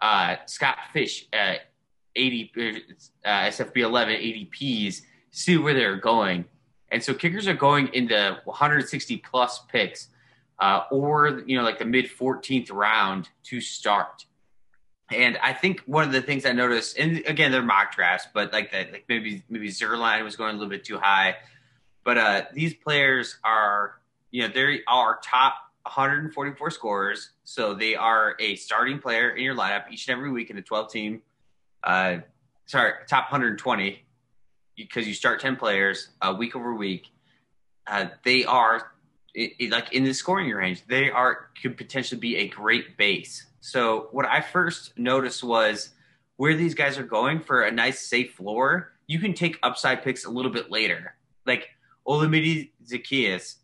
[0.01, 1.55] uh, Scott Fish uh,
[2.15, 2.53] 80
[3.25, 6.45] uh, SFB 11 ADPs, see where they're going.
[6.91, 10.09] And so kickers are going into 160 plus picks,
[10.59, 14.27] uh, or you know like the mid 14th round to start.
[15.11, 18.53] And I think one of the things I noticed, and again, they're mock drafts, but
[18.53, 21.37] like that, like maybe maybe Zuerlein was going a little bit too high.
[22.05, 28.37] But uh, these players are, you know, they are top 144 scorers, so they are
[28.39, 31.23] a starting player in your lineup each and every week in the 12 team.
[31.83, 32.19] Uh,
[32.67, 34.05] sorry, top 120
[34.77, 37.09] because you start 10 players uh, week over week.
[37.87, 38.93] Uh, they are
[39.35, 40.85] it, it, like in the scoring range.
[40.87, 45.91] They are could potentially be a great base so what I first noticed was
[46.37, 48.91] where these guys are going for a nice safe floor.
[49.07, 51.15] You can take upside picks a little bit later,
[51.47, 51.69] like
[52.07, 53.57] Olamide Zaccheaus,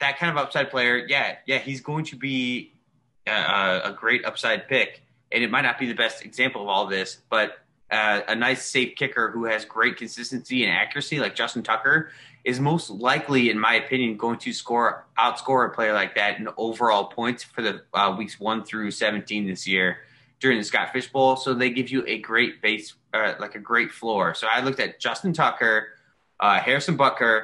[0.00, 0.98] that kind of upside player.
[1.06, 2.74] Yeah, yeah, he's going to be
[3.26, 6.86] a, a, great upside pick, and it might not be the best example of all
[6.86, 7.58] this, but
[7.90, 12.10] uh, a nice safe kicker who has great consistency and accuracy, like Justin Tucker,
[12.44, 16.48] is most likely, in my opinion, going to score outscore a player like that in
[16.56, 19.98] overall points for the uh, weeks one through seventeen this year
[20.40, 21.36] during the Scott Fish Bowl.
[21.36, 24.34] So they give you a great base, uh, like a great floor.
[24.34, 25.88] So I looked at Justin Tucker,
[26.38, 27.42] uh, Harrison Butker,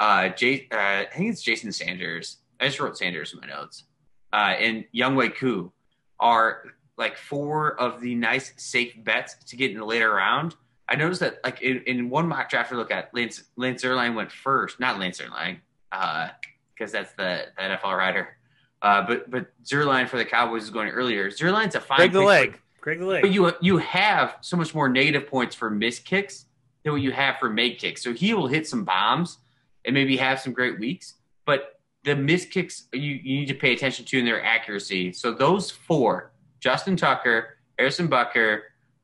[0.00, 2.38] uh, Jay, uh, I think it's Jason Sanders.
[2.58, 3.84] I just wrote Sanders in my notes,
[4.32, 5.72] uh, and Younghoe Koo
[6.18, 6.62] are
[6.96, 10.56] like four of the nice safe bets to get in the later round.
[10.88, 14.14] I noticed that like in, in one mock draft I look at Lance Lance Zierlein
[14.14, 15.58] went first, not Lance Zierlein,
[15.90, 18.36] because uh, that's the, the, NFL rider.
[18.80, 21.30] Uh, but but Zuerlein for the Cowboys is going earlier.
[21.30, 21.98] Zuerlein's a fine.
[21.98, 22.54] Greg the leg.
[22.54, 23.20] For, Greg the leg.
[23.20, 26.46] But you you have so much more negative points for missed kicks
[26.84, 28.02] than what you have for made kicks.
[28.02, 29.36] So he will hit some bombs
[29.84, 31.14] and maybe have some great weeks.
[31.46, 35.12] But the missed kicks you, you need to pay attention to in their accuracy.
[35.12, 38.62] So those four, Justin Tucker, Harrison Butker,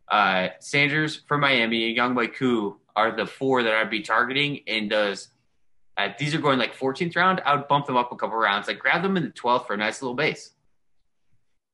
[0.09, 4.61] uh, Sanders from Miami and Younghoe Koo are the four that I'd be targeting.
[4.67, 5.29] And does
[5.97, 8.69] uh, these are going like 14th round, I would bump them up a couple rounds,
[8.69, 10.51] like grab them in the 12th for a nice little base.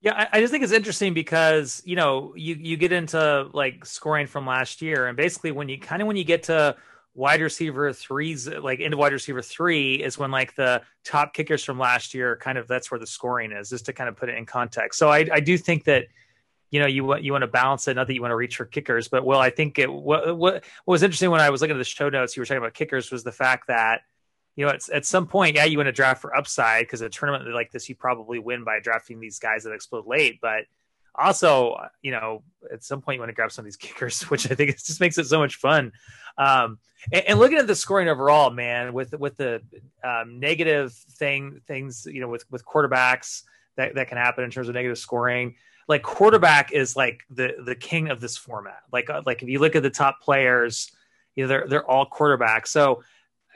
[0.01, 3.87] Yeah, I, I just think it's interesting because you know you you get into like
[3.87, 6.75] scoring from last year, and basically when you kind of when you get to
[7.15, 11.79] wide receiver threes, like into wide receiver three, is when like the top kickers from
[11.79, 14.37] last year kind of that's where the scoring is, just to kind of put it
[14.37, 14.99] in context.
[14.99, 16.07] So I I do think that
[16.71, 18.57] you know you want you want to balance it not that you want to reach
[18.57, 21.77] for kickers but well i think it what, what was interesting when i was looking
[21.77, 24.01] at the show notes you were talking about kickers was the fact that
[24.57, 27.09] you know, it's, at some point, yeah, you want to draft for upside because a
[27.09, 30.41] tournament like this, you probably win by drafting these guys that explode late.
[30.43, 30.65] But
[31.15, 34.51] also, you know, at some point, you want to grab some of these kickers, which
[34.51, 35.93] I think it just makes it so much fun.
[36.39, 36.79] Um,
[37.13, 39.61] and, and, looking at the scoring overall, man, with with the
[40.03, 43.43] um, negative thing things, you know, with with quarterbacks
[43.77, 45.55] that that can happen in terms of negative scoring
[45.89, 48.83] like quarterback is like the the king of this format.
[48.93, 50.93] Like uh, like if you look at the top players,
[51.35, 52.69] you know they're they're all quarterbacks.
[52.69, 53.03] So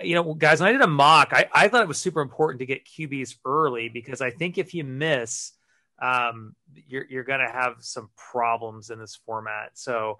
[0.00, 2.60] you know, guys, when I did a mock, I, I thought it was super important
[2.60, 5.52] to get QBs early because I think if you miss,
[6.00, 9.70] um, you're you're gonna have some problems in this format.
[9.74, 10.18] So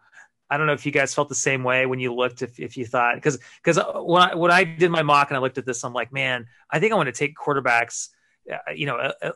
[0.49, 2.77] I don't know if you guys felt the same way when you looked if, if
[2.77, 5.59] you thought because because uh, when I when I did my mock and I looked
[5.59, 8.09] at this, I'm like, man, I think I want to take quarterbacks
[8.51, 9.35] uh, you know, at,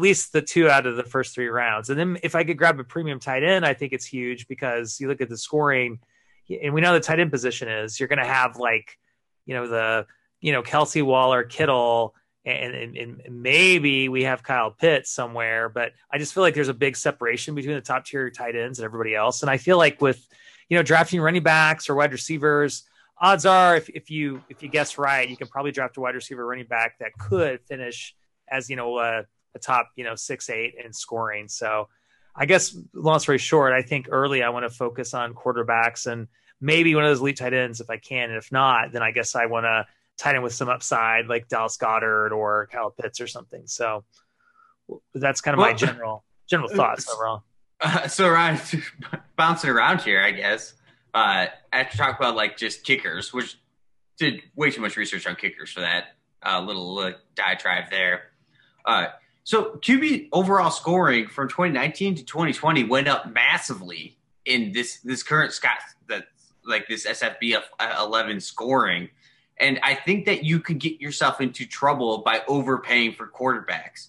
[0.00, 1.90] least the two out of the first three rounds.
[1.90, 5.00] And then if I could grab a premium tight end, I think it's huge because
[5.00, 5.98] you look at the scoring,
[6.62, 8.98] and we know the tight end position is you're going to have like,
[9.46, 10.06] you know, the
[10.40, 15.92] you know Kelce Waller, Kittle, and, and, and maybe we have Kyle Pitts somewhere, but
[16.10, 18.84] I just feel like there's a big separation between the top tier tight ends and
[18.84, 19.42] everybody else.
[19.42, 20.26] And I feel like with
[20.68, 22.84] you know drafting running backs or wide receivers,
[23.20, 26.14] odds are if, if you if you guess right, you can probably draft a wide
[26.14, 28.14] receiver running back that could finish
[28.48, 29.24] as you know a,
[29.54, 31.46] a top you know six eight in scoring.
[31.48, 31.88] So
[32.34, 36.26] I guess long story short, I think early I want to focus on quarterbacks and
[36.60, 38.30] maybe one of those elite tight ends if I can.
[38.30, 39.86] And if not, then I guess I want to
[40.22, 43.62] tight end with some upside like Dallas Goedert or Kyle Pitts or something.
[43.66, 44.04] So
[45.14, 47.42] that's kind of well, my general general thoughts overall.
[47.80, 48.60] Uh, so Ryan,
[49.36, 50.74] bouncing around here, I guess.
[51.12, 53.58] Uh, after talk about like just kickers, which
[54.18, 58.30] did way too much research on kickers for that uh, little uh, diatribe there.
[58.84, 59.06] Uh,
[59.44, 65.52] so QB overall scoring from 2019 to 2020 went up massively in this this current
[65.52, 66.24] Scott that
[66.64, 67.60] like this SFB
[68.00, 69.08] 11 scoring.
[69.60, 74.08] And I think that you could get yourself into trouble by overpaying for quarterbacks.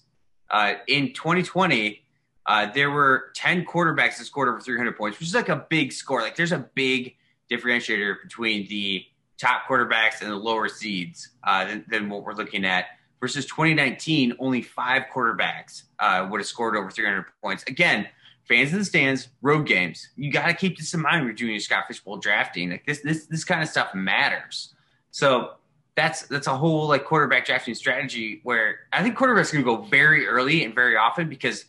[0.50, 2.02] Uh, in 2020,
[2.46, 5.92] uh, there were 10 quarterbacks that scored over 300 points, which is like a big
[5.92, 6.20] score.
[6.20, 7.16] Like there's a big
[7.50, 9.04] differentiator between the
[9.38, 12.86] top quarterbacks and the lower seeds uh, than, than, what we're looking at.
[13.20, 17.64] Versus 2019, only five quarterbacks uh, would have scored over 300 points.
[17.66, 18.06] Again,
[18.46, 20.10] fans in the stands, road games.
[20.16, 22.70] You got to keep this in mind when you're doing your Scott Fish Bowl drafting.
[22.70, 24.73] Like this, this, this kind of stuff matters.
[25.14, 25.52] So
[25.94, 29.82] that's that's a whole like quarterback drafting strategy where I think quarterbacks going to go
[29.82, 31.66] very early and very often because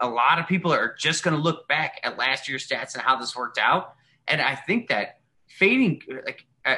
[0.00, 3.02] a lot of people are just going to look back at last year's stats and
[3.02, 3.96] how this worked out.
[4.26, 6.76] And I think that fading like uh,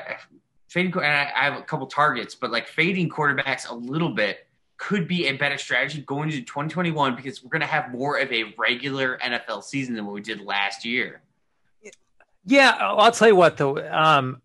[0.67, 4.49] fading, and I, I have a couple targets, but like fading quarterbacks a little bit
[4.79, 8.33] could be a better strategy going into 2021 because we're going to have more of
[8.33, 11.23] a regular NFL season than what we did last year.
[12.45, 13.79] Yeah, I'll tell you what though.
[13.79, 14.43] Um,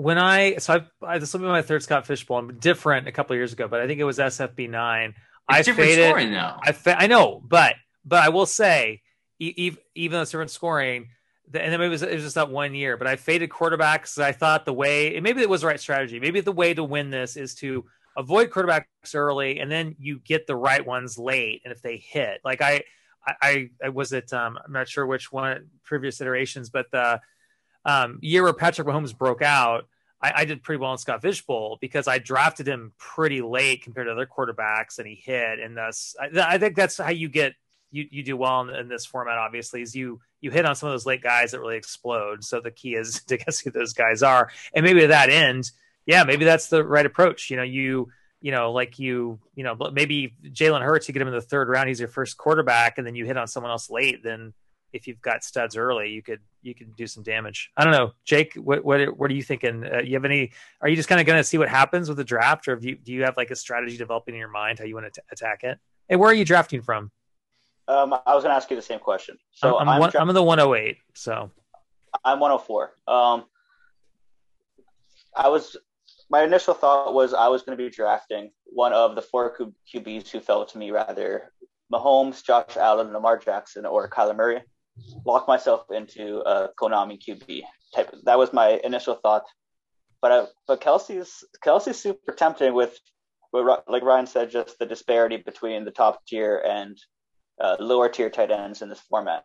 [0.00, 2.38] when I so I, I this will be my third Scott Fish Bowl.
[2.38, 5.14] I'm different a couple years ago, but I think it was SFB nine.
[5.48, 6.08] I faded.
[6.08, 6.56] Scoring, though.
[6.62, 9.02] I fa- I know, but but I will say,
[9.38, 11.08] even even though it's different scoring,
[11.52, 12.96] and then it was it was just that one year.
[12.96, 14.18] But I faded quarterbacks.
[14.20, 16.18] I thought the way and maybe it was the right strategy.
[16.18, 17.84] Maybe the way to win this is to
[18.16, 18.84] avoid quarterbacks
[19.14, 21.60] early, and then you get the right ones late.
[21.64, 22.84] And if they hit, like I
[23.42, 24.32] I, I was it.
[24.32, 27.20] Um, I'm not sure which one previous iterations, but the
[27.84, 29.86] um, year where Patrick Mahomes broke out,
[30.22, 33.82] I, I, did pretty well in Scott Fish Bowl because I drafted him pretty late
[33.82, 35.58] compared to other quarterbacks, and he hit.
[35.58, 37.54] And thus, I, I think that's how you get
[37.90, 39.38] you you do well in, in, this format.
[39.38, 42.44] Obviously, is you you hit on some of those late guys that really explode.
[42.44, 45.70] So the key is to guess who those guys are, and maybe to that end,
[46.06, 47.50] yeah, maybe that's the right approach.
[47.50, 51.28] You know, you you know, like you, you know, maybe Jalen Hurts, you get him
[51.28, 53.90] in the third round, he's your first quarterback, and then you hit on someone else
[53.90, 54.54] late, then
[54.92, 57.70] if you've got studs early, you could you can do some damage.
[57.76, 58.54] I don't know, Jake.
[58.54, 59.84] What what what are you thinking?
[59.84, 60.52] Uh, you have any?
[60.80, 62.88] Are you just kind of going to see what happens with the draft, or do
[62.88, 65.22] you, do you have like a strategy developing in your mind how you want to
[65.32, 65.78] attack it?
[66.08, 67.10] And where are you drafting from?
[67.88, 69.36] Um, I was going to ask you the same question.
[69.52, 70.98] So I'm I'm, one, dra- I'm in the 108.
[71.14, 71.50] So
[72.24, 72.92] I'm 104.
[73.08, 73.44] Um,
[75.34, 75.76] I was
[76.28, 79.56] my initial thought was I was going to be drafting one of the four
[79.92, 81.52] QBs who fell to me rather
[81.92, 84.62] Mahomes, Josh Allen, Lamar Jackson, or Kyler Murray
[85.24, 87.62] lock myself into a Konami QB
[87.94, 88.14] type.
[88.24, 89.44] That was my initial thought.
[90.22, 92.98] But I, but Kelce's Kelce's super tempting with,
[93.52, 96.98] like Ryan said, just the disparity between the top tier and
[97.60, 99.44] uh, lower tier tight ends in this format.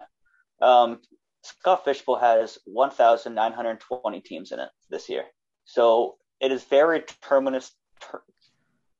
[0.61, 0.99] Um,
[1.43, 5.23] Scott Fish Bowl has 1,920 teams in it this year,
[5.63, 7.71] so it is very terminus.
[8.01, 8.21] Ter,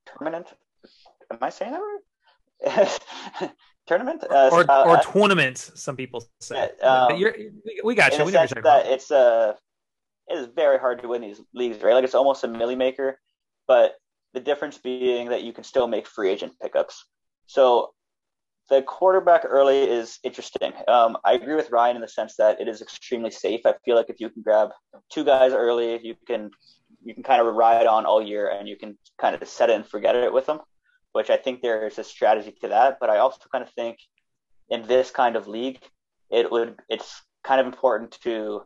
[0.05, 0.47] terminant.
[1.31, 3.51] Am I saying that right?
[3.87, 5.57] tournament uh, or, uh, or tournament.
[5.57, 6.71] Some people say.
[6.81, 7.13] Um,
[7.83, 8.25] we got you.
[8.25, 9.53] We know that it's a uh,
[10.27, 11.93] it is very hard to win these leagues, right?
[11.93, 13.19] Like it's almost a milli maker,
[13.67, 13.95] but
[14.33, 17.05] the difference being that you can still make free agent pickups.
[17.45, 17.93] So
[18.69, 20.73] the quarterback early is interesting.
[20.87, 23.61] Um, I agree with Ryan in the sense that it is extremely safe.
[23.65, 24.69] I feel like if you can grab
[25.11, 26.49] two guys early, you can
[27.03, 29.75] you can kind of ride on all year, and you can kind of set it
[29.75, 30.59] and forget it with them
[31.15, 32.97] which I think there's a strategy to that.
[32.99, 33.99] But I also kind of think
[34.69, 35.79] in this kind of league,
[36.29, 38.63] it would it's kind of important to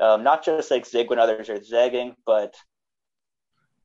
[0.00, 2.54] um, not just like zig when others are zagging, but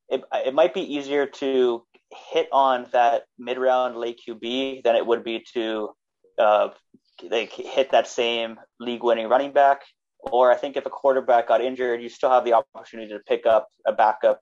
[0.07, 1.83] it, it might be easier to
[2.31, 5.89] hit on that mid round late QB than it would be to
[6.37, 6.69] uh,
[7.29, 9.81] like hit that same league winning running back.
[10.19, 13.45] Or I think if a quarterback got injured, you still have the opportunity to pick
[13.45, 14.39] up a backup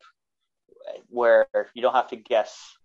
[1.10, 2.78] where you don't have to guess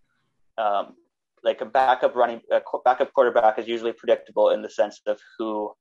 [0.61, 0.95] um,
[1.43, 5.73] like a backup running a backup quarterback is usually predictable in the sense of who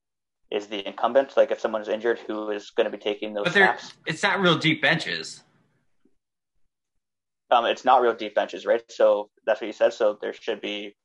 [0.50, 1.36] is the incumbent.
[1.36, 3.92] Like if someone's injured, who is going to be taking those but snaps.
[4.06, 5.42] It's not real deep benches.
[7.50, 8.82] um, it's not real deep benches, right?
[8.88, 9.92] So that's what you said.
[9.92, 10.96] So there should be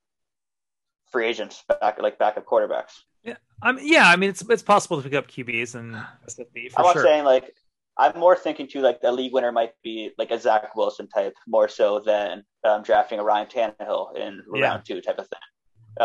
[1.12, 2.94] free agents back, like backup quarterbacks.
[3.24, 5.96] Yeah, I mean, yeah, I mean, it's it's possible to pick up QBs and
[6.28, 7.04] SFB for I'm not sure.
[7.04, 7.54] saying like
[7.98, 11.34] I'm more thinking too like a league winner might be like a Zach Wilson type
[11.48, 14.62] more so than um, drafting a Ryan Tannehill in Yeah.
[14.70, 15.40] round two type of thing,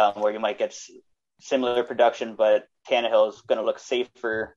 [0.00, 0.90] um, where you might get s-
[1.40, 4.56] similar production, but Tannehill is going to look safer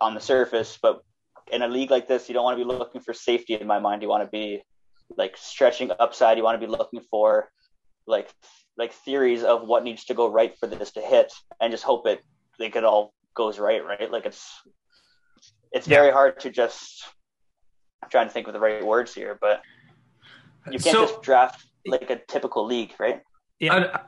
[0.00, 0.78] on the surface.
[0.80, 1.00] But
[1.50, 3.54] in a league like this, you don't want to be looking for safety.
[3.54, 4.62] In my mind, you want to be
[5.16, 6.38] like stretching upside.
[6.38, 7.50] You want to be looking for
[8.06, 8.30] like
[8.76, 12.06] like theories of what needs to go right for this to hit, and just hope
[12.06, 12.20] it
[12.60, 13.84] like it all goes right.
[13.84, 14.10] Right?
[14.10, 14.46] Like it's
[15.74, 15.98] it's Yeah.
[16.00, 17.04] very hard to just.
[18.02, 19.62] I'm trying to think of the right words here, but
[20.66, 23.22] you can't So- just draft like a typical league, right?
[23.58, 23.98] Yeah, Uh,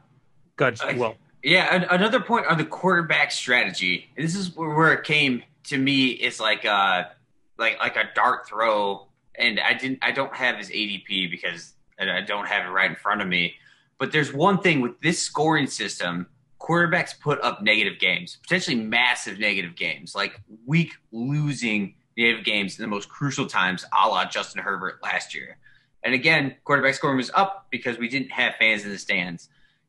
[0.57, 0.81] good.
[0.83, 4.11] I- Well, Yeah, an- another point on the quarterback strategy.
[4.17, 6.09] This is where where it came to me.
[6.09, 7.13] Is like a
[7.59, 9.99] like like a dart throw, and I didn't.
[10.03, 13.29] I don't have his ADP because I I don't have it right in front of
[13.29, 13.55] me.
[13.99, 16.29] But there's one thing with this scoring system:
[16.61, 22.83] quarterbacks put up negative games, potentially massive negative games, like weak losing negative games in
[22.83, 25.59] the most crucial times, a la Justin Herbert last year.
[26.03, 29.49] And again, quarterback scoring was up because we didn't have fans in the stands.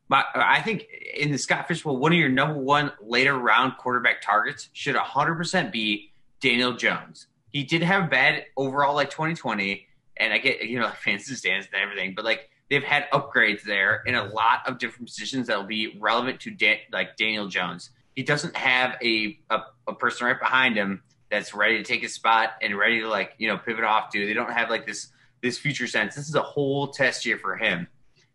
[0.09, 4.21] But I think in the Scott Fishbowl, one of your number one later round quarterback
[4.21, 7.27] targets should 100% be Daniel Jones.
[7.49, 9.85] He did have bad overall like 2020,
[10.17, 13.09] and I get you know fans in the stands and everything, but like they've had
[13.11, 17.17] upgrades there in a lot of different positions that will be relevant to Dan, like
[17.17, 17.91] Daniel Jones.
[18.15, 22.13] He doesn't have a, a a person right behind him that's ready to take his
[22.13, 24.25] spot and ready to like you know pivot off to.
[24.25, 25.09] They don't have like this
[25.41, 26.15] this future sense.
[26.15, 27.87] This is a whole test year for him.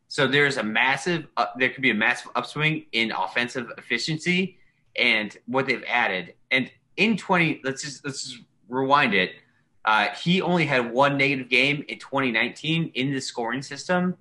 [0.09, 4.59] So there's a massive, uh, there could be a massive upswing in offensive efficiency
[4.95, 6.35] and what they've added.
[6.51, 9.31] And in 20, let's just let's just rewind it.
[9.85, 14.17] Uh, he only had one negative game in 2019 in the scoring system,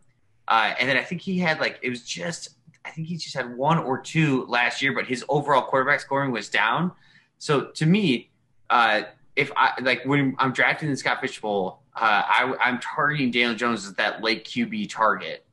[0.47, 3.36] uh, and then I think he had like it was just I think he just
[3.36, 6.91] had one or two last year, but his overall quarterback scoring was down.
[7.38, 8.32] So to me,
[8.69, 9.04] uh,
[9.36, 13.86] if I like when I'm drafting the Scott Fishbowl, uh, I, I'm targeting Daniel Jones
[13.86, 15.45] as that late QB target.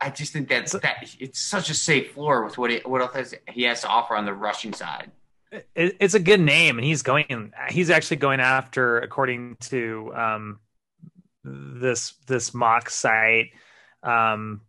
[0.00, 3.34] I just think that's that it's such a safe floor with what he, what else
[3.48, 5.10] he has to offer on the rushing side.
[5.74, 7.52] It, it's a good name, and he's going.
[7.70, 10.60] He's actually going after, according to um,
[11.44, 13.50] this this mock site,
[14.02, 14.60] um,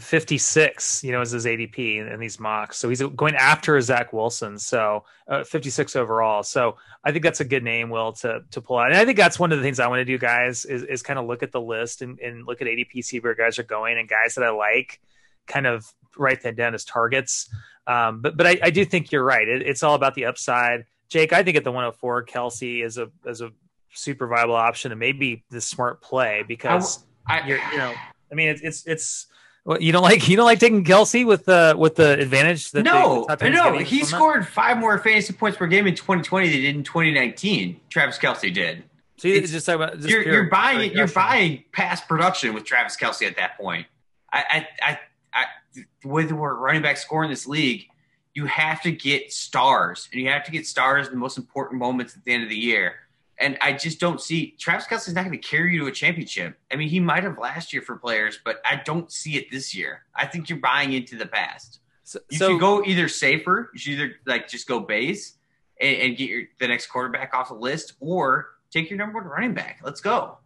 [0.00, 1.04] 56.
[1.04, 2.76] You know, is his ADP in, in these mocks.
[2.76, 4.58] So he's going after Zach Wilson.
[4.58, 6.42] So uh, 56 overall.
[6.42, 8.90] So I think that's a good name, Will, to to pull out.
[8.90, 11.02] And I think that's one of the things I want to do, guys, is is
[11.02, 13.64] kind of look at the list and, and look at ADP, see where guys are
[13.64, 15.00] going, and guys that I like,
[15.46, 17.48] kind of write that down as targets.
[17.88, 19.48] Um, but but I, I do think you're right.
[19.48, 20.84] It, it's all about the upside.
[21.08, 23.50] Jake, I think at the 104, Kelce is a is a
[23.94, 27.94] super viable option and maybe the smart play because I, you're you know
[28.30, 29.26] I mean it's it's it's
[29.64, 32.84] well, you don't like you don't like taking Kelce with the with the advantage that
[32.84, 34.16] no, the no, he from that?
[34.16, 37.80] scored five more fantasy points per game in 2020 than he did in 2019.
[37.90, 38.84] Travis Kelce did.
[39.16, 42.64] So you it's- just talk about just you're, you're buying you're buying past production with
[42.64, 43.86] Travis Kelce at that point.
[44.32, 44.44] I,
[44.82, 44.98] I, I,
[45.32, 47.86] I that we're running back score in this league,
[48.34, 51.78] you have to get stars, and you have to get stars in the most important
[51.80, 52.94] moments at the end of the year.
[53.40, 56.58] And I just don't see Travis Kelce's not going to carry you to a championship.
[56.72, 59.74] I mean, he might have last year for players, but I don't see it this
[59.74, 60.02] year.
[60.14, 61.80] I think you're buying into the past.
[62.02, 63.70] So, You so should go either safer.
[63.72, 65.36] You should either like just go base
[65.80, 69.28] and, and get your the next quarterback off the list, or take your number one
[69.28, 69.80] running back.
[69.84, 70.38] Let's go.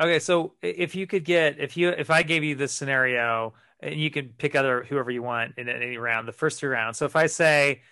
[0.00, 4.00] Okay, so if you could get if you if I gave you this scenario and
[4.00, 6.98] you can pick other whoever you want in any round, the first three rounds.
[6.98, 7.82] So if I say,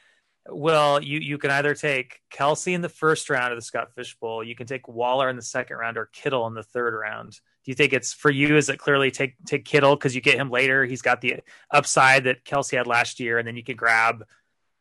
[0.48, 4.16] well, you you can either take Kelce in the first round of the Scott Fish
[4.18, 7.33] Bowl, you can take Waller in the second round, or Kittle in the third round.
[7.33, 8.57] Do you think it's for you?
[8.57, 10.85] Is it clearly take take Kittle because you get him later?
[10.87, 14.24] He's got the upside that Kelce had last year, and then you can grab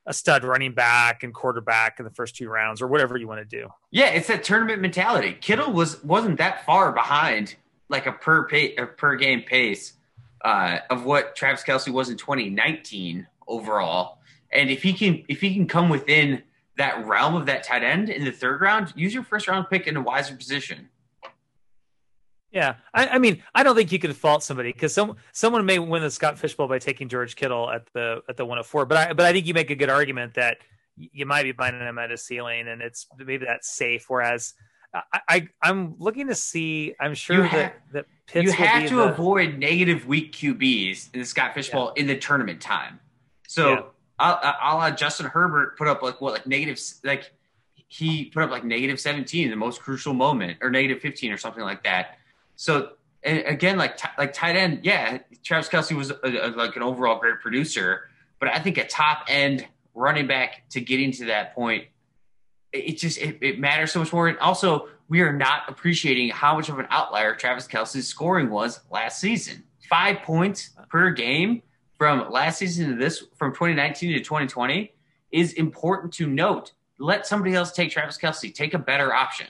[0.06, 3.41] a stud running back and quarterback in the first two rounds, or whatever you want
[3.41, 3.67] to do.
[3.91, 5.34] Yeah, it's that tournament mentality.
[5.34, 7.56] Kittle was wasn't that far behind,
[7.89, 9.93] like a per pay, a per game pace
[10.43, 14.19] uh, of what Travis Kelce was in 2019 overall.
[14.52, 16.43] And if he can if he can come within
[16.78, 19.86] that realm of that tight end in the third round, use your first round pick
[19.88, 20.89] in a wiser position.
[22.52, 25.78] Yeah, I, I mean, I don't think you could fault somebody because some someone may
[25.78, 28.86] win the Scott Fishbowl by taking George Kittle at the at the 104.
[28.86, 30.57] But I but I think you make a good argument that
[30.95, 34.05] you might be buying him at a ceiling, and it's maybe that's safe.
[34.07, 34.55] Whereas
[34.93, 36.95] I, I I'm looking to see.
[36.99, 41.13] I'm sure that that Pitts you will have be to the, avoid negative weak QBs
[41.13, 42.99] in the Scott Fish Bowl in the tournament time.
[43.47, 43.81] So Yeah.
[44.19, 47.31] I'll, I'll Justin Herbert put up like what like negative like
[47.73, 51.37] he put up like negative 17 in the most crucial moment, or negative 15 or
[51.37, 52.17] something like that.
[52.55, 52.91] So
[53.23, 56.83] and again, like t- like tight end, yeah, Travis Kelce was a, a, like an
[56.83, 58.09] overall great producer,
[58.39, 61.85] but I think a top end running back to getting to that point,
[62.72, 64.28] it, just it, it, matters so much more.
[64.28, 68.82] And also, we are not appreciating how much of an outlier Travis Kelce's scoring was
[68.91, 69.63] last season.
[69.89, 71.63] Five points per game
[71.97, 74.93] from last season to this, from 2019 to 2020,
[75.32, 76.74] is important to note.
[76.99, 78.53] Let somebody else take Travis Kelce.
[78.53, 79.47] Take a better option.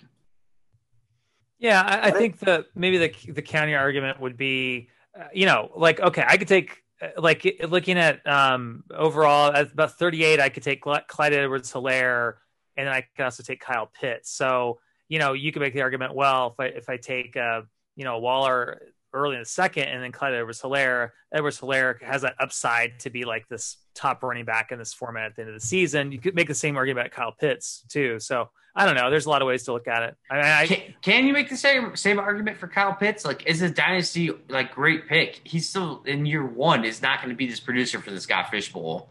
[1.57, 4.89] Yeah, I, I think that maybe the the county argument would be,
[5.19, 9.73] uh, you know, like okay, I could take uh, like looking at um overall at
[9.73, 12.35] about 38, I could take Clyde Edwards Helaire,
[12.79, 14.31] and then I could also take Kyle Pitts.
[14.31, 17.63] So you know, you could make the argument, well, if I if I take uh,
[17.95, 22.21] you know Waller early in the second, and then Clyde Edwards Helaire, Edwards Helaire has
[22.21, 25.49] that upside to be like this top running back in this format at the end
[25.49, 26.11] of the season.
[26.11, 28.19] You could make the same argument about Kyle Pitts too.
[28.19, 28.49] So
[28.79, 29.09] I don't know.
[29.09, 30.15] There's a lot of ways to look at it.
[30.31, 33.25] I, I can, can, you make the same same argument for Kyle Pitts?
[33.25, 35.41] Like, is a dynasty like great pick?
[35.43, 36.85] He's still in year one.
[36.85, 39.09] Is not going to be this producer for the Scott Fish Bowl,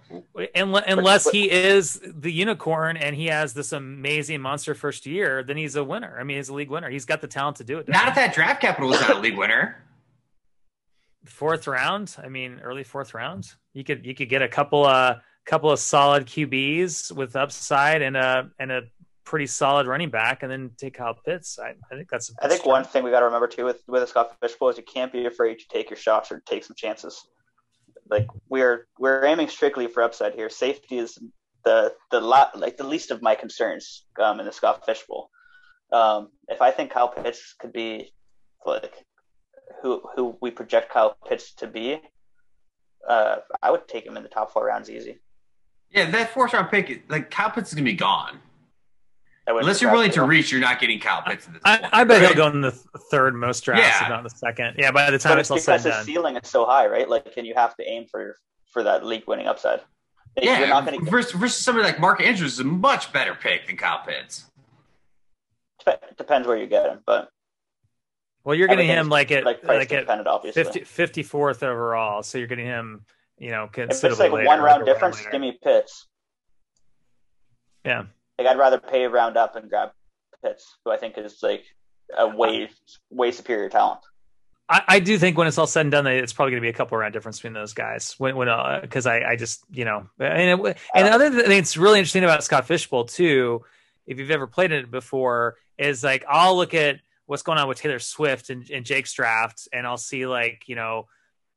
[0.55, 5.43] unless he is the unicorn and he has this amazing monster first year.
[5.43, 6.17] Then he's a winner.
[6.19, 6.89] I mean, he's a league winner.
[6.89, 7.89] He's got the talent to do it.
[7.89, 9.77] Not if that draft capital is not a league winner.
[11.27, 12.17] Fourth round.
[12.25, 13.53] I mean, early fourth round.
[13.75, 18.17] You could you could get a couple uh couple of solid QBs with upside and
[18.17, 18.83] a and a
[19.29, 21.59] pretty solid running back, and then take Kyle Pitts.
[21.59, 22.33] I, I think that's.
[22.41, 24.71] I think one thing we got to remember too with with the Scott Fish Bowl
[24.71, 27.29] is you can't be afraid to take your shots or take some chances.
[28.09, 30.49] Like we're we're aiming strictly for upside here.
[30.49, 31.19] Safety is
[31.65, 35.29] the the lot like the least of my concerns um, in the Scott Fish Bowl.
[35.93, 38.11] Um, if I think Kyle Pitts could be
[38.65, 38.95] like
[39.83, 42.01] who who we project Kyle Pitts to be,
[43.07, 45.19] uh, I would take him in the top four rounds easy.
[45.91, 48.41] Yeah, that fourth round pick, like Kyle Pitts is gonna be gone.
[49.49, 51.49] Unless you're willing to reach, you're not getting Kyle Pitts.
[51.65, 52.29] I, point, I, bet right?
[52.29, 54.05] he'll go in the third most drafts, yeah.
[54.05, 54.75] if not the second.
[54.79, 57.09] Yeah, by the time but it's, it's because his ceiling is so high, right?
[57.09, 58.37] Like, and you have to aim for
[58.67, 59.81] for that league winning upside.
[60.37, 61.11] Yeah, you're not gonna get...
[61.11, 64.45] versus, versus somebody like Mark Andrews is a much better pick than Kyle Pitts.
[66.19, 67.31] Depends where you get him, but
[68.45, 72.67] well, you're getting him like at like, like at 50, 54th overall, so you're getting
[72.67, 73.05] him,
[73.39, 74.09] you know, considerably.
[74.09, 76.07] If it's like later, one round difference, give me Pitts.
[77.85, 78.05] Yeah.
[78.39, 79.91] Like I'd rather pay a round up and grab
[80.43, 81.65] Pitts, who I think is like
[82.17, 82.71] a way
[83.11, 84.01] way superior talent.
[84.69, 86.71] I, I do think when it's all said and done, it's probably going to be
[86.71, 88.15] a couple round difference between those guys.
[88.19, 88.49] When when
[88.81, 91.99] because uh, I I just you know and it, and the other thing that's really
[91.99, 93.65] interesting about Scott Fish Bowl too,
[94.07, 97.79] if you've ever played it before, is like I'll look at what's going on with
[97.79, 101.09] Taylor Swift and, and Jake's draft, and I'll see like you know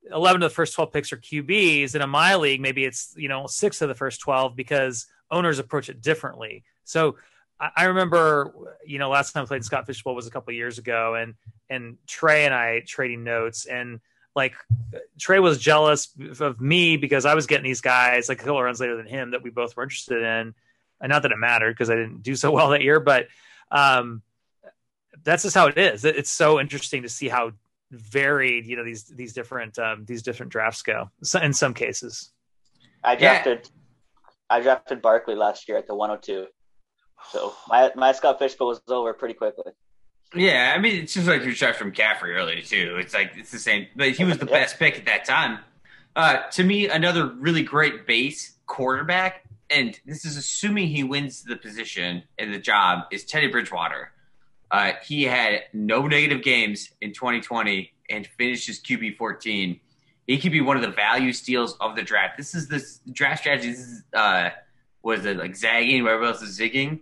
[0.10, 1.94] 11 of the first 12 picks are QBs.
[1.94, 5.60] And in my league, maybe it's, you know, six of the first 12 because owners
[5.60, 6.64] approach it differently.
[6.84, 7.18] So
[7.60, 8.54] I, remember,
[8.86, 11.36] you know, last time I played Scott Fish Bowl was a couple years ago, and
[11.70, 14.00] and Trey and I trading notes, and
[14.36, 14.56] like
[15.20, 16.10] Trey was jealous
[16.40, 19.32] of me because I was getting these guys like a couple runs later than him
[19.32, 20.56] that we both were interested in,
[21.02, 23.28] and not that it mattered because I didn't do so well that year, but
[23.70, 24.24] um,
[25.24, 26.04] that's just how it is.
[26.04, 27.52] It's so interesting to see how
[27.92, 31.12] varied you know these these different um, these different drafts go
[31.42, 32.32] in some cases.
[33.04, 34.32] I drafted yeah.
[34.50, 36.48] I drafted Barkley last year at the 102.
[37.30, 39.72] So my my Scott Fish Bowl was over pretty quickly.
[40.34, 42.98] Yeah, I mean it's just like you shot from Caffrey earlier too.
[43.00, 45.60] It's like it's the same, but he was the best pick at that time.
[46.16, 51.56] Uh, to me, another really great base quarterback, and this is assuming he wins the
[51.56, 54.12] position and the job, is Teddy Bridgewater.
[54.70, 59.80] Uh, he had no negative games in 2020 and finished his QB 14.
[60.28, 62.38] He could be one of the value steals of the draft.
[62.38, 63.72] This is this draft strategy.
[63.72, 64.50] This is uh,
[65.04, 67.00] was it like zagging, wherever else is zigging.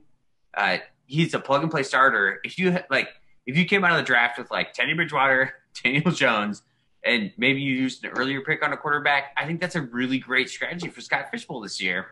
[0.60, 2.40] Uh, he's a plug and play starter.
[2.44, 3.08] If you like,
[3.46, 5.54] if you came out of the draft with like Teddy Bridgewater,
[5.84, 6.64] Daniel Jones,
[7.04, 10.20] and maybe you used an earlier pick on a quarterback, I think that's a really
[10.20, 12.08] great strategy for Scott Fish Bowl this year.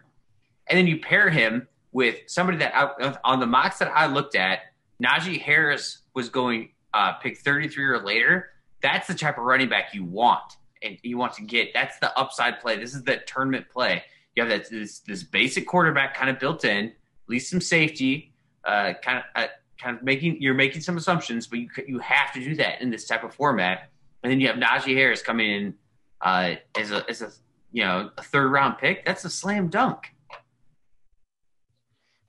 [0.70, 4.36] And then you pair him with somebody that I, on the mocks that I looked
[4.36, 4.60] at,
[5.04, 8.50] Najee Harris was going uh, pick 33 or later.
[8.82, 11.74] That's the type of running back you want and you want to get.
[11.74, 12.78] That's the upside play.
[12.78, 14.04] This is the tournament play.
[14.36, 18.34] You have that this, this basic quarterback kind of built in, at least some safety,
[18.68, 19.48] uh, kind of uh,
[19.82, 22.90] kind of making you're making some assumptions, but you you have to do that in
[22.90, 23.90] this type of format.
[24.24, 25.74] And then you have Najee Harris coming in
[26.22, 27.32] uh, as a as a
[27.72, 29.06] you know a third round pick.
[29.06, 30.14] That's a slam dunk.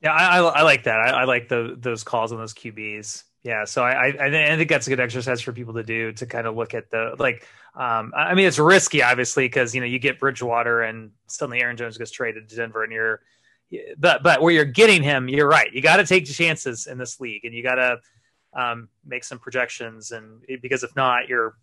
[0.01, 1.01] Yeah, I, I, like that.
[1.01, 3.24] I, I, like the those calls on those QBs.
[3.43, 6.47] Yeah, so I, I think that's a good exercise for people to do to kind
[6.47, 7.47] of look at the like.
[7.74, 11.76] Um, I mean, it's risky, obviously, because you know you get Bridgewater and suddenly Aaron
[11.76, 13.22] Jones gets traded to Denver, and you're
[13.98, 15.72] but but where you're getting him, you're right.
[15.72, 17.98] You got to take chances in this league, and you got to
[18.54, 20.10] um, make some projections.
[20.10, 21.56] And because if not, you're,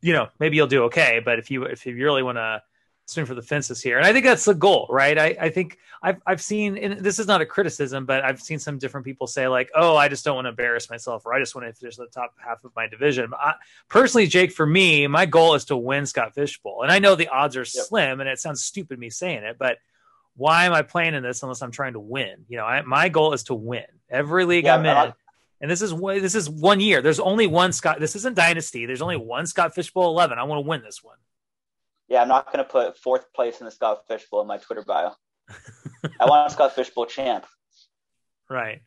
[0.00, 1.20] you know, maybe you'll do okay.
[1.24, 2.62] But if you if you really want to
[3.06, 5.18] swing for the fences here, and I think that's the goal, right?
[5.18, 8.58] I, I think I've I've seen, and this is not a criticism, but I've seen
[8.58, 11.38] some different people say like, oh, I just don't want to embarrass myself, or I
[11.38, 13.30] just want to finish the top half of my division.
[13.38, 13.54] I,
[13.88, 17.14] personally, Jake, for me, my goal is to win Scott Fish Bowl, and I know
[17.14, 17.68] the odds are yep.
[17.68, 19.76] slim, and it sounds stupid me saying it, but
[20.36, 22.44] why am I playing in this unless I'm trying to win?
[22.48, 25.12] You know, I, my goal is to win every league yeah, I'm in.
[25.60, 27.02] And this is this is one year.
[27.02, 28.00] There's only one Scott.
[28.00, 28.84] This isn't dynasty.
[28.84, 30.38] There's only one Scott Fish Bowl 11.
[30.38, 31.16] I want to win this one.
[32.08, 34.58] Yeah, I'm not going to put fourth place in the Scott Fish Bowl in my
[34.58, 35.12] Twitter bio.
[36.20, 37.46] I want a Scott Fish Bowl champ.
[38.50, 38.82] Right.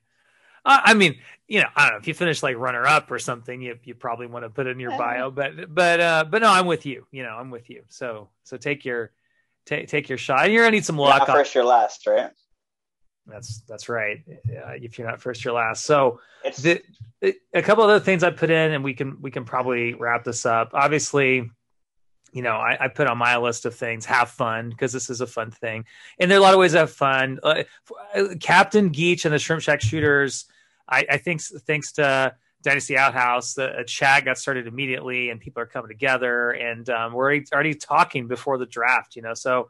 [0.65, 1.15] Uh, I mean,
[1.47, 3.95] you know, I don't know if you finish like runner up or something, you you
[3.95, 5.31] probably want to put it in your bio.
[5.31, 7.07] But but uh, but no, I'm with you.
[7.11, 7.83] You know, I'm with you.
[7.87, 9.11] So so take your
[9.65, 10.49] take take your shot.
[10.51, 11.27] You're gonna need some luck.
[11.27, 12.31] Not first, your last, right?
[13.27, 14.23] That's that's right.
[14.27, 15.83] Uh, if you're not first, you're last.
[15.83, 16.19] So
[16.61, 16.81] the,
[17.53, 20.45] a couple other things I put in, and we can we can probably wrap this
[20.45, 20.71] up.
[20.73, 21.49] Obviously,
[22.31, 25.21] you know, I, I put on my list of things have fun because this is
[25.21, 25.85] a fun thing,
[26.19, 27.39] and there are a lot of ways to have fun.
[27.41, 27.63] Uh,
[28.13, 30.45] uh Captain Geach and the Shrimp Shack Shooters.
[30.87, 32.35] I, I think thanks to
[32.65, 37.25] Dynasty Outhouse, the chat got started immediately, and people are coming together, and um, we're
[37.25, 39.15] already, already talking before the draft.
[39.15, 39.69] You know, so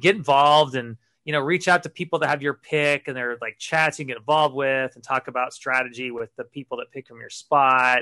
[0.00, 3.38] get involved and you know reach out to people that have your pick, and they're
[3.40, 6.92] like chats you can get involved with, and talk about strategy with the people that
[6.92, 8.00] pick from your spot.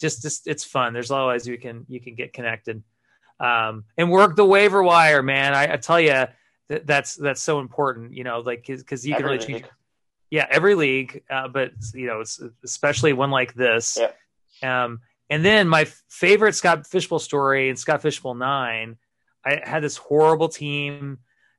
[0.00, 0.92] Just, just it's fun.
[0.92, 2.82] There's always you can you can get connected,
[3.40, 5.52] um, and work the waiver wire, man.
[5.52, 6.26] I, I tell you.
[6.68, 9.64] That, that's that's so important, you know, like because you can really change
[10.30, 13.98] yeah, every league, uh, but you know, it's especially one like this.
[14.00, 14.84] Yeah.
[14.84, 15.00] Um,
[15.30, 18.96] and then my favorite Scott Fish Bowl story in Scott Fish Bowl nine,
[19.44, 21.18] I had this horrible team,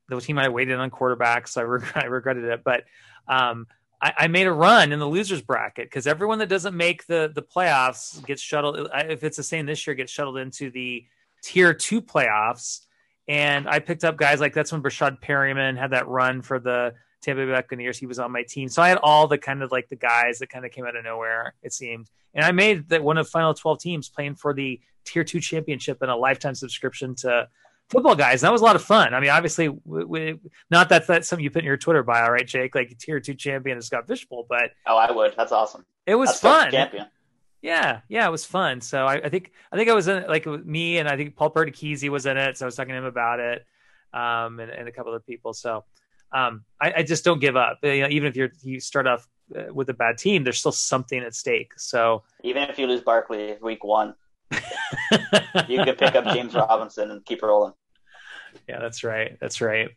[0.09, 2.63] the team I waited on quarterback, so I, reg- I regretted it.
[2.63, 2.83] But
[3.27, 3.67] um,
[4.01, 7.31] I, I, made a run in the losers bracket because everyone that doesn't make the
[7.33, 8.89] the playoffs gets shuttled.
[8.93, 11.05] If it's the same this year, gets shuttled into the
[11.43, 12.81] tier two playoffs.
[13.27, 16.93] And I picked up guys like that's when Breshad Perriman had that run for the
[17.25, 17.97] Tampa Bay Buccaneers.
[17.97, 20.39] He was on my team, so I had all the kind of like the guys
[20.39, 21.55] that kind of came out of nowhere.
[21.63, 24.79] It seemed, and I made that one of the final twelve teams playing for the
[25.05, 27.47] Tier Two championship and a lifetime subscription to
[27.89, 28.43] Football Guys.
[28.43, 29.13] And that was a lot of fun.
[29.13, 32.29] I mean, obviously, we, we, not that that's something you put in your Twitter bio,
[32.29, 32.75] right, Jake?
[32.75, 35.33] Like Tier Two champion of Scott Fish Bowl, but oh, I would.
[35.35, 35.85] That's awesome.
[36.05, 36.71] It was that's fun.
[36.71, 37.07] Champion.
[37.61, 38.79] Yeah, yeah, it was fun.
[38.81, 41.35] So I, I, think I think I was in it, like me and I think
[41.35, 42.57] Paul Perdichisi was in it.
[42.57, 43.65] So I was talking to him about it,
[44.13, 45.51] um, and, and a couple of people.
[45.53, 45.83] So
[46.31, 47.79] um, I, I, just don't give up.
[47.83, 50.71] You know, even if you're you start off uh, with a bad team, there's still
[50.71, 51.71] something at stake.
[51.77, 54.15] So even if you lose Barkley week one,
[54.51, 57.73] you can pick up James Robinson and keep rolling.
[58.67, 59.37] Yeah, that's right.
[59.39, 59.89] That's right.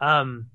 [0.00, 0.46] Um,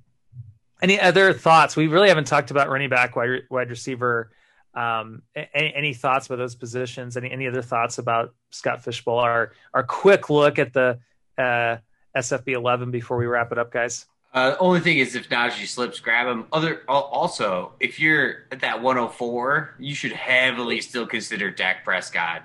[0.82, 1.76] any other thoughts?
[1.76, 4.32] We really haven't talked about running back, wide, wide receiver.
[4.74, 7.18] Um, any, any, thoughts about those positions?
[7.18, 9.18] Any any other thoughts about Scott Fish Bowl?
[9.20, 10.99] Our our quick look at the
[11.38, 11.78] uh,
[12.16, 14.05] SFB eleven before we wrap it up, guys.
[14.32, 16.46] Uh, only thing is, if Najee slips, grab him.
[16.54, 22.44] Other also, if you're at that 104, you should heavily still consider Dak Prescott.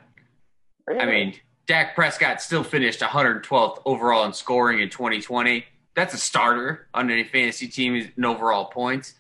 [0.87, 1.01] Really?
[1.01, 1.35] I mean,
[1.67, 5.65] Dak Prescott still finished 112th overall in scoring in 2020.
[5.95, 9.15] That's a starter on any fantasy team in overall points,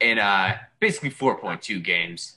[0.00, 2.36] and uh, basically 4.2 games.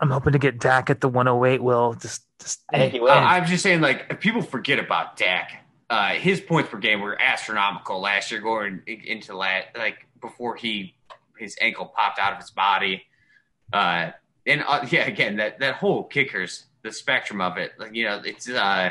[0.00, 1.62] I'm hoping to get Dak at the 108.
[1.62, 3.08] Will just, just I think he will.
[3.08, 5.59] Uh, I'm just saying, like, people forget about Dak
[5.90, 10.94] uh, his points per game were astronomical last year, going into last like before he
[11.36, 13.02] his ankle popped out of his body.
[13.72, 14.10] Uh,
[14.46, 18.22] and uh, yeah, again, that that whole kickers, the spectrum of it, like you know,
[18.24, 18.90] it's uh,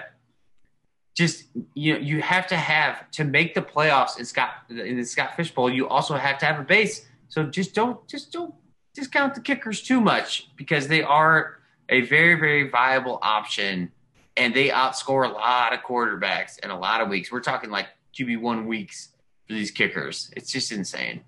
[1.15, 5.05] just you know, you have to have to make the playoffs in Scott in the
[5.05, 5.69] Scott Fish Bowl.
[5.69, 7.05] You also have to have a base.
[7.29, 8.53] So just don't just don't
[8.93, 13.93] discount the kickers too much because they are a very very viable option
[14.39, 17.31] and they outscore a lot of quarterbacks in a lot of weeks.
[17.31, 17.87] We're talking like
[18.17, 19.09] QB one weeks
[19.45, 20.31] for these kickers.
[20.35, 21.21] It's just insane.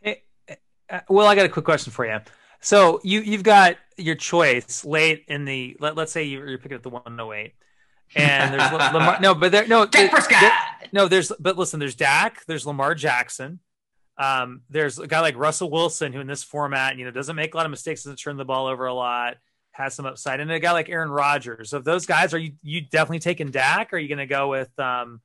[0.00, 0.22] Hey,
[0.88, 2.20] uh, well, I got a quick question for you.
[2.60, 6.82] So you you've got your choice late in the let, us say you're, picking up
[6.82, 7.54] the 108
[8.14, 10.52] and there's Lamar no but there no Dak there,
[10.92, 13.60] no there's but listen there's Dak there's Lamar Jackson
[14.18, 17.54] um, there's a guy like Russell Wilson who in this format you know doesn't make
[17.54, 19.36] a lot of mistakes doesn't turn the ball over a lot
[19.72, 20.40] has some upside.
[20.40, 21.72] And a guy like Aaron Rodgers.
[21.72, 23.92] Of those guys, are you you definitely taking Dak?
[23.92, 24.70] Or are you going to go with?
[24.78, 25.20] um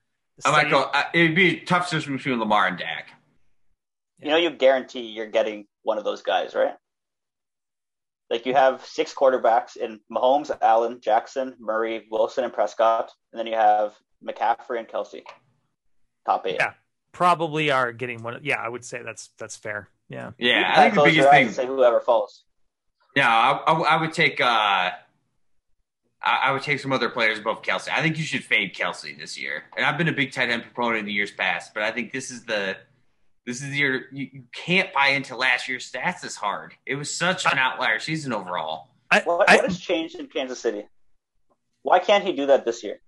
[0.45, 0.83] I might go.
[0.83, 3.09] Uh, it'd be a tough decision between Lamar and Dak.
[4.19, 6.75] You know, you guarantee you're getting one of those guys, right?
[8.29, 13.45] Like you have six quarterbacks in Mahomes, Allen, Jackson, Murray, Wilson, and Prescott, and then
[13.47, 13.93] you have
[14.25, 15.21] McCaffrey and Kelce.
[16.25, 16.55] Top eight.
[16.55, 16.73] Yeah,
[17.11, 18.39] probably are getting one.
[18.43, 19.89] Yeah, I would say that's that's fair.
[20.09, 20.31] Yeah.
[20.37, 21.51] Yeah, I think the biggest thing.
[21.51, 22.44] Say whoever falls.
[23.15, 24.41] Yeah, I, I, I would take.
[24.41, 24.91] uh
[26.25, 27.89] I, I would take some other players above Kelce.
[27.89, 29.63] I think you should fade Kelce this year.
[29.77, 32.11] And I've been a big tight end proponent in the years past, but I think
[32.11, 32.77] this is the
[33.45, 36.73] this is the year you, you can't buy into last year's stats as hard.
[36.85, 38.89] It was such an outlier season overall.
[39.11, 40.87] I, what, what has changed in Kansas City?
[41.83, 42.99] Why can't he do that this year?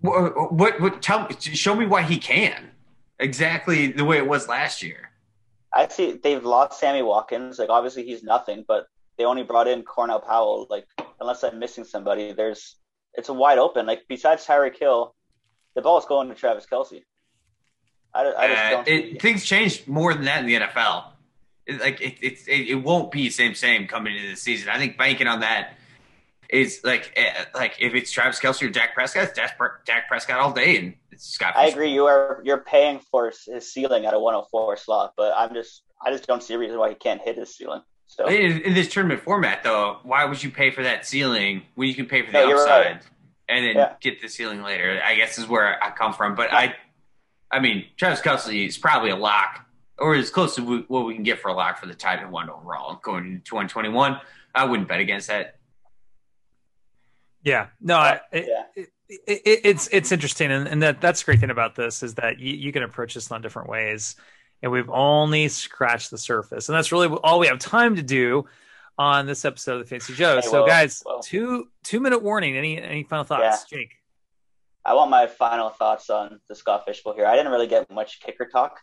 [0.00, 1.00] What, what, what?
[1.00, 2.70] Tell me, show me why he can.
[3.18, 5.10] Exactly the way it was last year.
[5.74, 7.58] I see they've lost Sammy Watkins.
[7.58, 8.88] Like obviously he's nothing, but
[9.18, 10.66] they only brought in Cornell Powell.
[10.68, 10.86] Like
[11.20, 12.76] unless I'm missing somebody, there's
[13.14, 13.86] it's a wide open.
[13.86, 15.14] Like besides Tyreek Hill,
[15.74, 17.02] the ball is going to Travis Kelce.
[18.14, 18.88] I, I just uh, don't.
[18.88, 21.04] It, things changed more than that in the NFL.
[21.66, 24.68] It, like it, it, it, won't be same same coming into the season.
[24.68, 25.74] I think banking on that
[26.48, 30.38] is like eh, like if it's Travis Kelce or Dak Prescott, it's Dak, Dak Prescott
[30.38, 31.54] all day, and it's Scott.
[31.56, 31.92] I agree.
[31.92, 36.10] You are you're paying for his ceiling at a 104 slot, but I'm just I
[36.10, 37.82] just don't see a reason why he can't hit his ceiling.
[38.06, 41.88] So in, in this tournament format, though, why would you pay for that ceiling when
[41.88, 43.02] you can pay for the no, upside right.
[43.48, 43.94] and then yeah.
[44.00, 45.00] get the ceiling later?
[45.04, 46.34] I guess is where I come from.
[46.34, 46.76] But I,
[47.50, 49.66] I mean, Travis Kelce is probably a lock,
[49.98, 52.30] or as close to what we can get for a lock for the tight end
[52.30, 54.20] one overall going into 2021.
[54.54, 55.56] I wouldn't bet against that.
[57.42, 58.62] Yeah, no, I, yeah.
[58.74, 62.14] It, it, it's it's interesting, and, and that that's the great thing about this is
[62.14, 64.16] that you, you can approach this in different ways
[64.62, 66.68] and we've only scratched the surface.
[66.68, 68.46] And that's really all we have time to do
[68.98, 70.36] on this episode of the Fancy Joe.
[70.36, 71.20] Hey, so, well, guys, well.
[71.20, 72.56] two two minute warning.
[72.56, 73.78] Any any final thoughts, yeah.
[73.78, 73.94] Jake?
[74.84, 77.26] I want my final thoughts on the Scott Fishbowl here.
[77.26, 78.80] I didn't really get much kicker talk.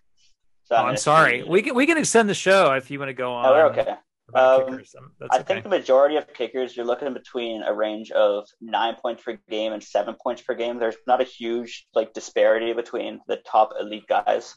[0.65, 1.43] So oh, I'm, I'm sorry.
[1.43, 3.45] We can we can extend the show if you want to go on.
[3.45, 3.95] Oh, we're okay.
[4.33, 4.81] Um,
[5.29, 5.43] I okay.
[5.43, 9.73] think the majority of kickers, you're looking between a range of nine points per game
[9.73, 10.79] and seven points per game.
[10.79, 14.55] There's not a huge like disparity between the top elite guys.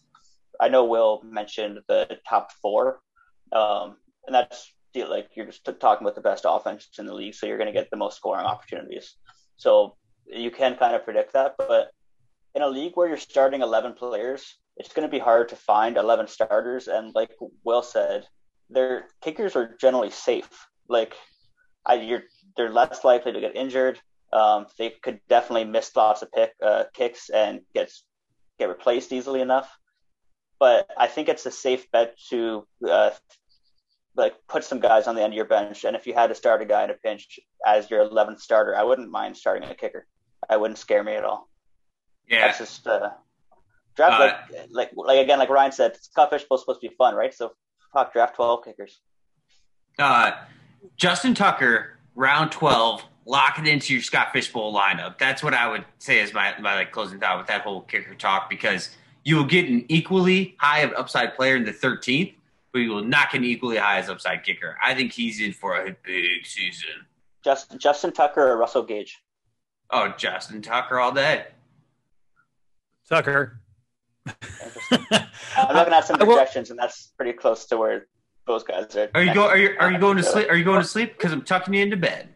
[0.60, 3.00] I know Will mentioned the top four,
[3.52, 3.96] um,
[4.26, 7.58] and that's like you're just talking about the best offense in the league, so you're
[7.58, 9.16] going to get the most scoring opportunities.
[9.56, 9.96] So
[10.26, 11.90] you can kind of predict that, but
[12.54, 15.98] in a league where you're starting 11 players, it's going to be hard to find
[15.98, 16.88] 11 starters.
[16.88, 17.30] And like
[17.64, 18.26] Will said,
[18.70, 20.48] their kickers are generally safe.
[20.88, 21.14] Like
[21.84, 22.22] I, you're,
[22.56, 24.00] they're less likely to get injured.
[24.32, 27.90] Um, they could definitely miss lots of pick, uh, kicks and get
[28.58, 29.70] get replaced easily enough
[30.58, 33.10] but I think it's a safe bet to uh,
[34.16, 35.84] like put some guys on the end of your bench.
[35.84, 38.76] And if you had to start a guy in a pinch as your 11th starter,
[38.76, 40.06] I wouldn't mind starting a kicker.
[40.48, 41.48] I wouldn't scare me at all.
[42.28, 43.10] Yeah, that's just uh,
[43.94, 47.14] draft uh, like, like like again like Ryan said, Scott Fishbowl's supposed to be fun,
[47.14, 47.32] right?
[47.32, 47.52] So
[47.92, 49.00] fuck, draft 12 kickers.
[49.98, 50.32] Uh,
[50.96, 53.04] Justin Tucker, round 12.
[53.28, 55.18] Lock it into your Scott Fishbowl lineup.
[55.18, 58.14] That's what I would say is my, my like closing thought with that whole kicker
[58.14, 58.90] talk because–
[59.26, 62.32] you will get an equally high of upside player in the 13th,
[62.72, 64.76] but you will not get an equally high as upside kicker.
[64.80, 66.90] I think he's in for a big season.
[67.44, 69.20] Just, Justin Tucker or Russell Gage?
[69.90, 71.46] Oh, Justin Tucker all day.
[73.08, 73.58] Tucker.
[74.26, 78.06] I'm looking at some projections, and that's pretty close to where
[78.46, 79.10] those guys are.
[79.12, 79.48] Are you go?
[79.48, 80.48] Are you are you going to sleep?
[80.48, 81.18] Are you going to sleep?
[81.18, 82.28] Because I'm tucking you into bed.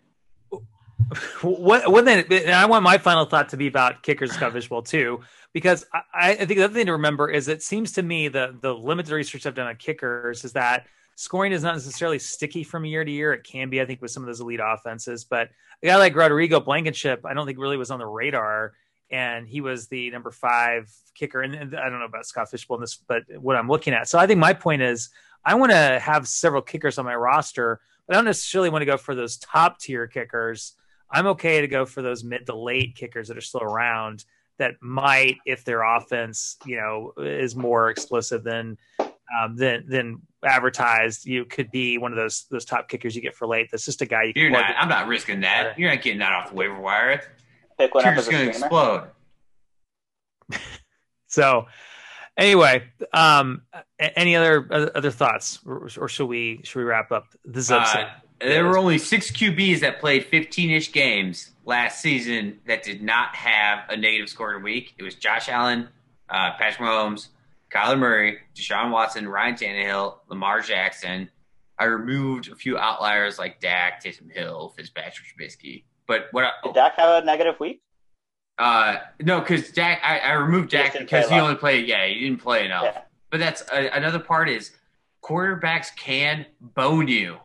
[1.42, 1.90] What?
[1.90, 2.24] What then?
[2.52, 5.20] I want my final thought to be about kickers coverage well too
[5.52, 8.56] because I, I, think the other thing to remember is it seems to me the
[8.60, 10.86] the limited research I've done on kickers is that
[11.16, 13.34] scoring is not necessarily sticky from year to year.
[13.34, 15.24] It can be, I think, with some of those elite offenses.
[15.24, 15.50] But
[15.82, 18.72] a guy like Rodrigo Blankenship, I don't think really was on the radar,
[19.10, 21.42] and he was the number five kicker.
[21.42, 24.08] And, and I don't know about Scott Fishbowl in this, but what I'm looking at.
[24.08, 25.10] So I think my point is
[25.44, 28.86] I want to have several kickers on my roster, but I don't necessarily want to
[28.86, 30.74] go for those top tier kickers.
[31.10, 34.24] I'm okay to go for those mid to late kickers that are still around
[34.58, 41.26] that might, if their offense, you know, is more explosive than um, than than advertised,
[41.26, 43.68] you could be one of those those top kickers you get for late.
[43.70, 44.32] That's just a guy you.
[44.36, 44.74] You're not.
[44.76, 45.78] I'm not risking that.
[45.78, 47.22] You're not getting that off the waiver wire.
[47.78, 49.08] Pick one Kicker's going to explode.
[51.26, 51.66] so,
[52.36, 52.84] anyway,
[53.14, 53.62] um,
[53.98, 58.00] any other other thoughts, or, or, should we should we wrap up this episode?
[58.00, 58.10] Uh,
[58.40, 63.36] there were only six QBs that played 15 ish games last season that did not
[63.36, 64.94] have a negative score in a week.
[64.98, 65.88] It was Josh Allen,
[66.28, 67.28] uh, Patrick Mahomes,
[67.70, 71.30] Kyler Murray, Deshaun Watson, Ryan Tannehill, Lamar Jackson.
[71.78, 75.84] I removed a few outliers like Dak, Taysom Hill, Fitzpatrick, Trubisky.
[76.06, 76.44] But what?
[76.44, 77.82] I, did Dak have a negative week?
[78.58, 81.86] Uh, no, because Dak, I, I removed Dak because he only played.
[81.86, 82.84] Yeah, he didn't play enough.
[82.84, 83.02] Yeah.
[83.30, 84.72] But that's uh, another part is
[85.22, 87.38] quarterbacks can bone you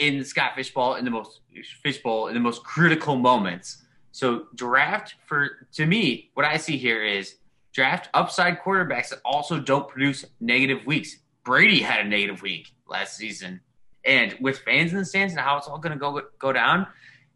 [0.00, 1.40] in Scott Fishbowl in the most
[1.82, 3.84] fishbowl in the most critical moments.
[4.12, 7.36] So draft for to me, what I see here is
[7.72, 11.16] Draft upside quarterbacks that also don't produce negative weeks.
[11.44, 13.60] Brady had a negative week last season,
[14.04, 16.88] and with fans in the stands and how it's all going to go go down,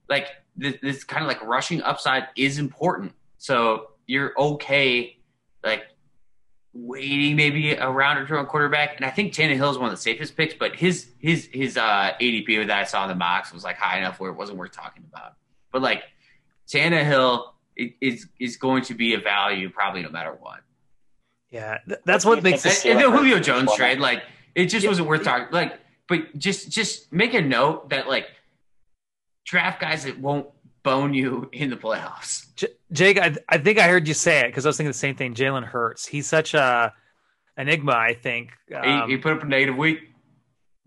[0.09, 3.13] like this, this kind of like rushing upside is important.
[3.39, 5.19] So you're okay,
[5.63, 5.85] like
[6.75, 8.97] waiting maybe a round or two on quarterback.
[8.97, 12.13] And I think Tannehill is one of the safest picks, but his his his uh,
[12.21, 14.73] ADP that I saw in the box was like high enough where it wasn't worth
[14.73, 15.35] talking about.
[15.73, 16.03] But like
[16.69, 20.61] Tannehill is is going to be a value probably no matter what.
[21.51, 22.85] Yeah, th- that's what makes it.
[22.87, 24.91] And the Julio Jones trade, like it just yeah.
[24.91, 25.49] wasn't worth talking.
[25.53, 28.27] Like, but just just make a note that like
[29.45, 30.49] draft guys that won't
[30.85, 32.55] bone you in the playoffs.
[32.55, 34.95] J- Jake, I, I think I heard you say it because I was thinking the
[34.95, 35.35] same thing.
[35.35, 36.93] Jalen Hurts, he's such a
[37.59, 37.93] enigma.
[37.93, 39.99] I think um, he, he, put up a negative week.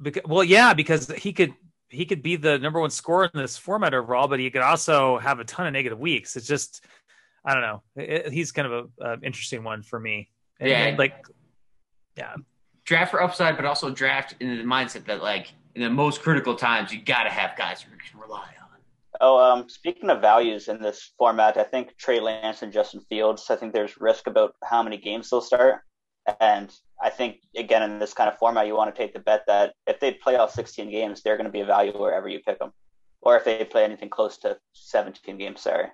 [0.01, 1.53] Because, well, yeah, because he could
[1.89, 5.17] he could be the number one scorer in this format overall, but he could also
[5.17, 6.37] have a ton of negative weeks.
[6.37, 6.85] It's just
[7.43, 7.83] I don't know.
[7.95, 10.29] It, he's kind of a, a, interesting one for me.
[10.59, 11.25] And, yeah, like
[12.15, 12.35] yeah,
[12.85, 16.55] draft for upside, but also draft in the mindset that like in the most critical
[16.55, 18.56] times you got to have guys you can rely on.
[19.20, 23.49] Oh, um, speaking of values in this format, I think Trey Lance and Justin Fields.
[23.49, 25.82] I think there's risk about how many games they'll start,
[26.39, 29.43] and I think again in this kind of format, you want to take the bet
[29.47, 32.39] that if they play all 16 games, they're going to be a value wherever you
[32.45, 32.72] pick them,
[33.22, 35.88] or if they play anything close to 17 games, sorry,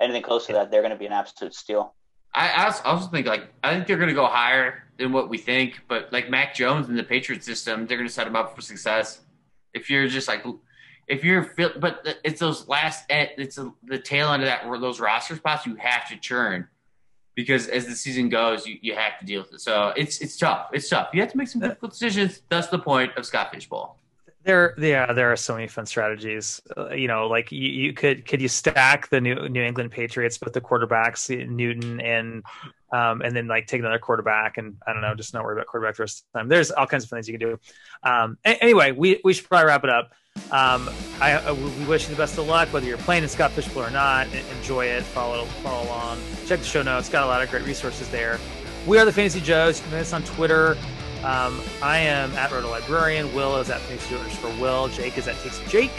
[0.00, 1.94] anything close to that, they're going to be an absolute steal.
[2.34, 5.80] I also, think like I think they're going to go higher than what we think,
[5.88, 8.62] but like Mac Jones in the Patriot system, they're going to set him up for
[8.62, 9.20] success.
[9.74, 10.44] If you're just like
[11.06, 15.36] if you're but it's those last it's a, the tail end of that those roster
[15.36, 16.68] spots you have to churn
[17.34, 19.60] because as the season goes you, you have to deal with it.
[19.60, 20.68] So it's it's tough.
[20.72, 21.08] It's tough.
[21.12, 22.42] You have to make some difficult decisions.
[22.48, 23.98] That's the point of scott fishbowl.
[24.44, 26.60] There yeah there are so many fun strategies.
[26.76, 30.38] Uh, you know like you, you, could could you stack the new new england patriots
[30.42, 32.42] with the quarterbacks newton and
[32.92, 35.66] um, and then like take another quarterback and i don't know just not worry about
[35.66, 36.48] quarterback the rest of the time.
[36.48, 37.60] There's all kinds of things you can do.
[38.02, 40.12] Um, anyway we, we should probably wrap it up
[40.52, 43.52] um, I, I, we wish you the best of luck, whether you're playing in Scott
[43.52, 44.26] Fishbowl or not.
[44.58, 46.18] Enjoy it, follow follow along.
[46.46, 48.38] Check the show notes; got a lot of great resources there.
[48.86, 49.78] We are the Fantasy Joes.
[49.78, 50.76] You can find us on Twitter.
[51.24, 53.32] Um, I am at Roto Librarian.
[53.34, 54.88] Will is at Fantasy Joe for Will.
[54.88, 55.90] Jake is at Takes Jake.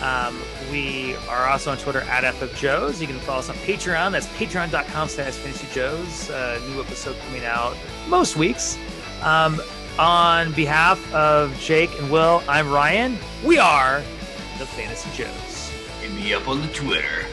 [0.00, 0.38] Um,
[0.70, 3.00] we are also on Twitter at FF Joes.
[3.00, 4.12] You can follow us on Patreon.
[4.12, 6.30] That's patreon.com slash Fantasy Joes.
[6.30, 7.76] Uh, new episode coming out
[8.06, 8.78] most weeks.
[9.22, 9.60] Um,
[9.98, 13.18] on behalf of Jake and Will, I'm Ryan.
[13.44, 14.02] We are
[14.58, 15.70] the Fantasy Joes.
[16.00, 17.26] Hit me up on the Twitter.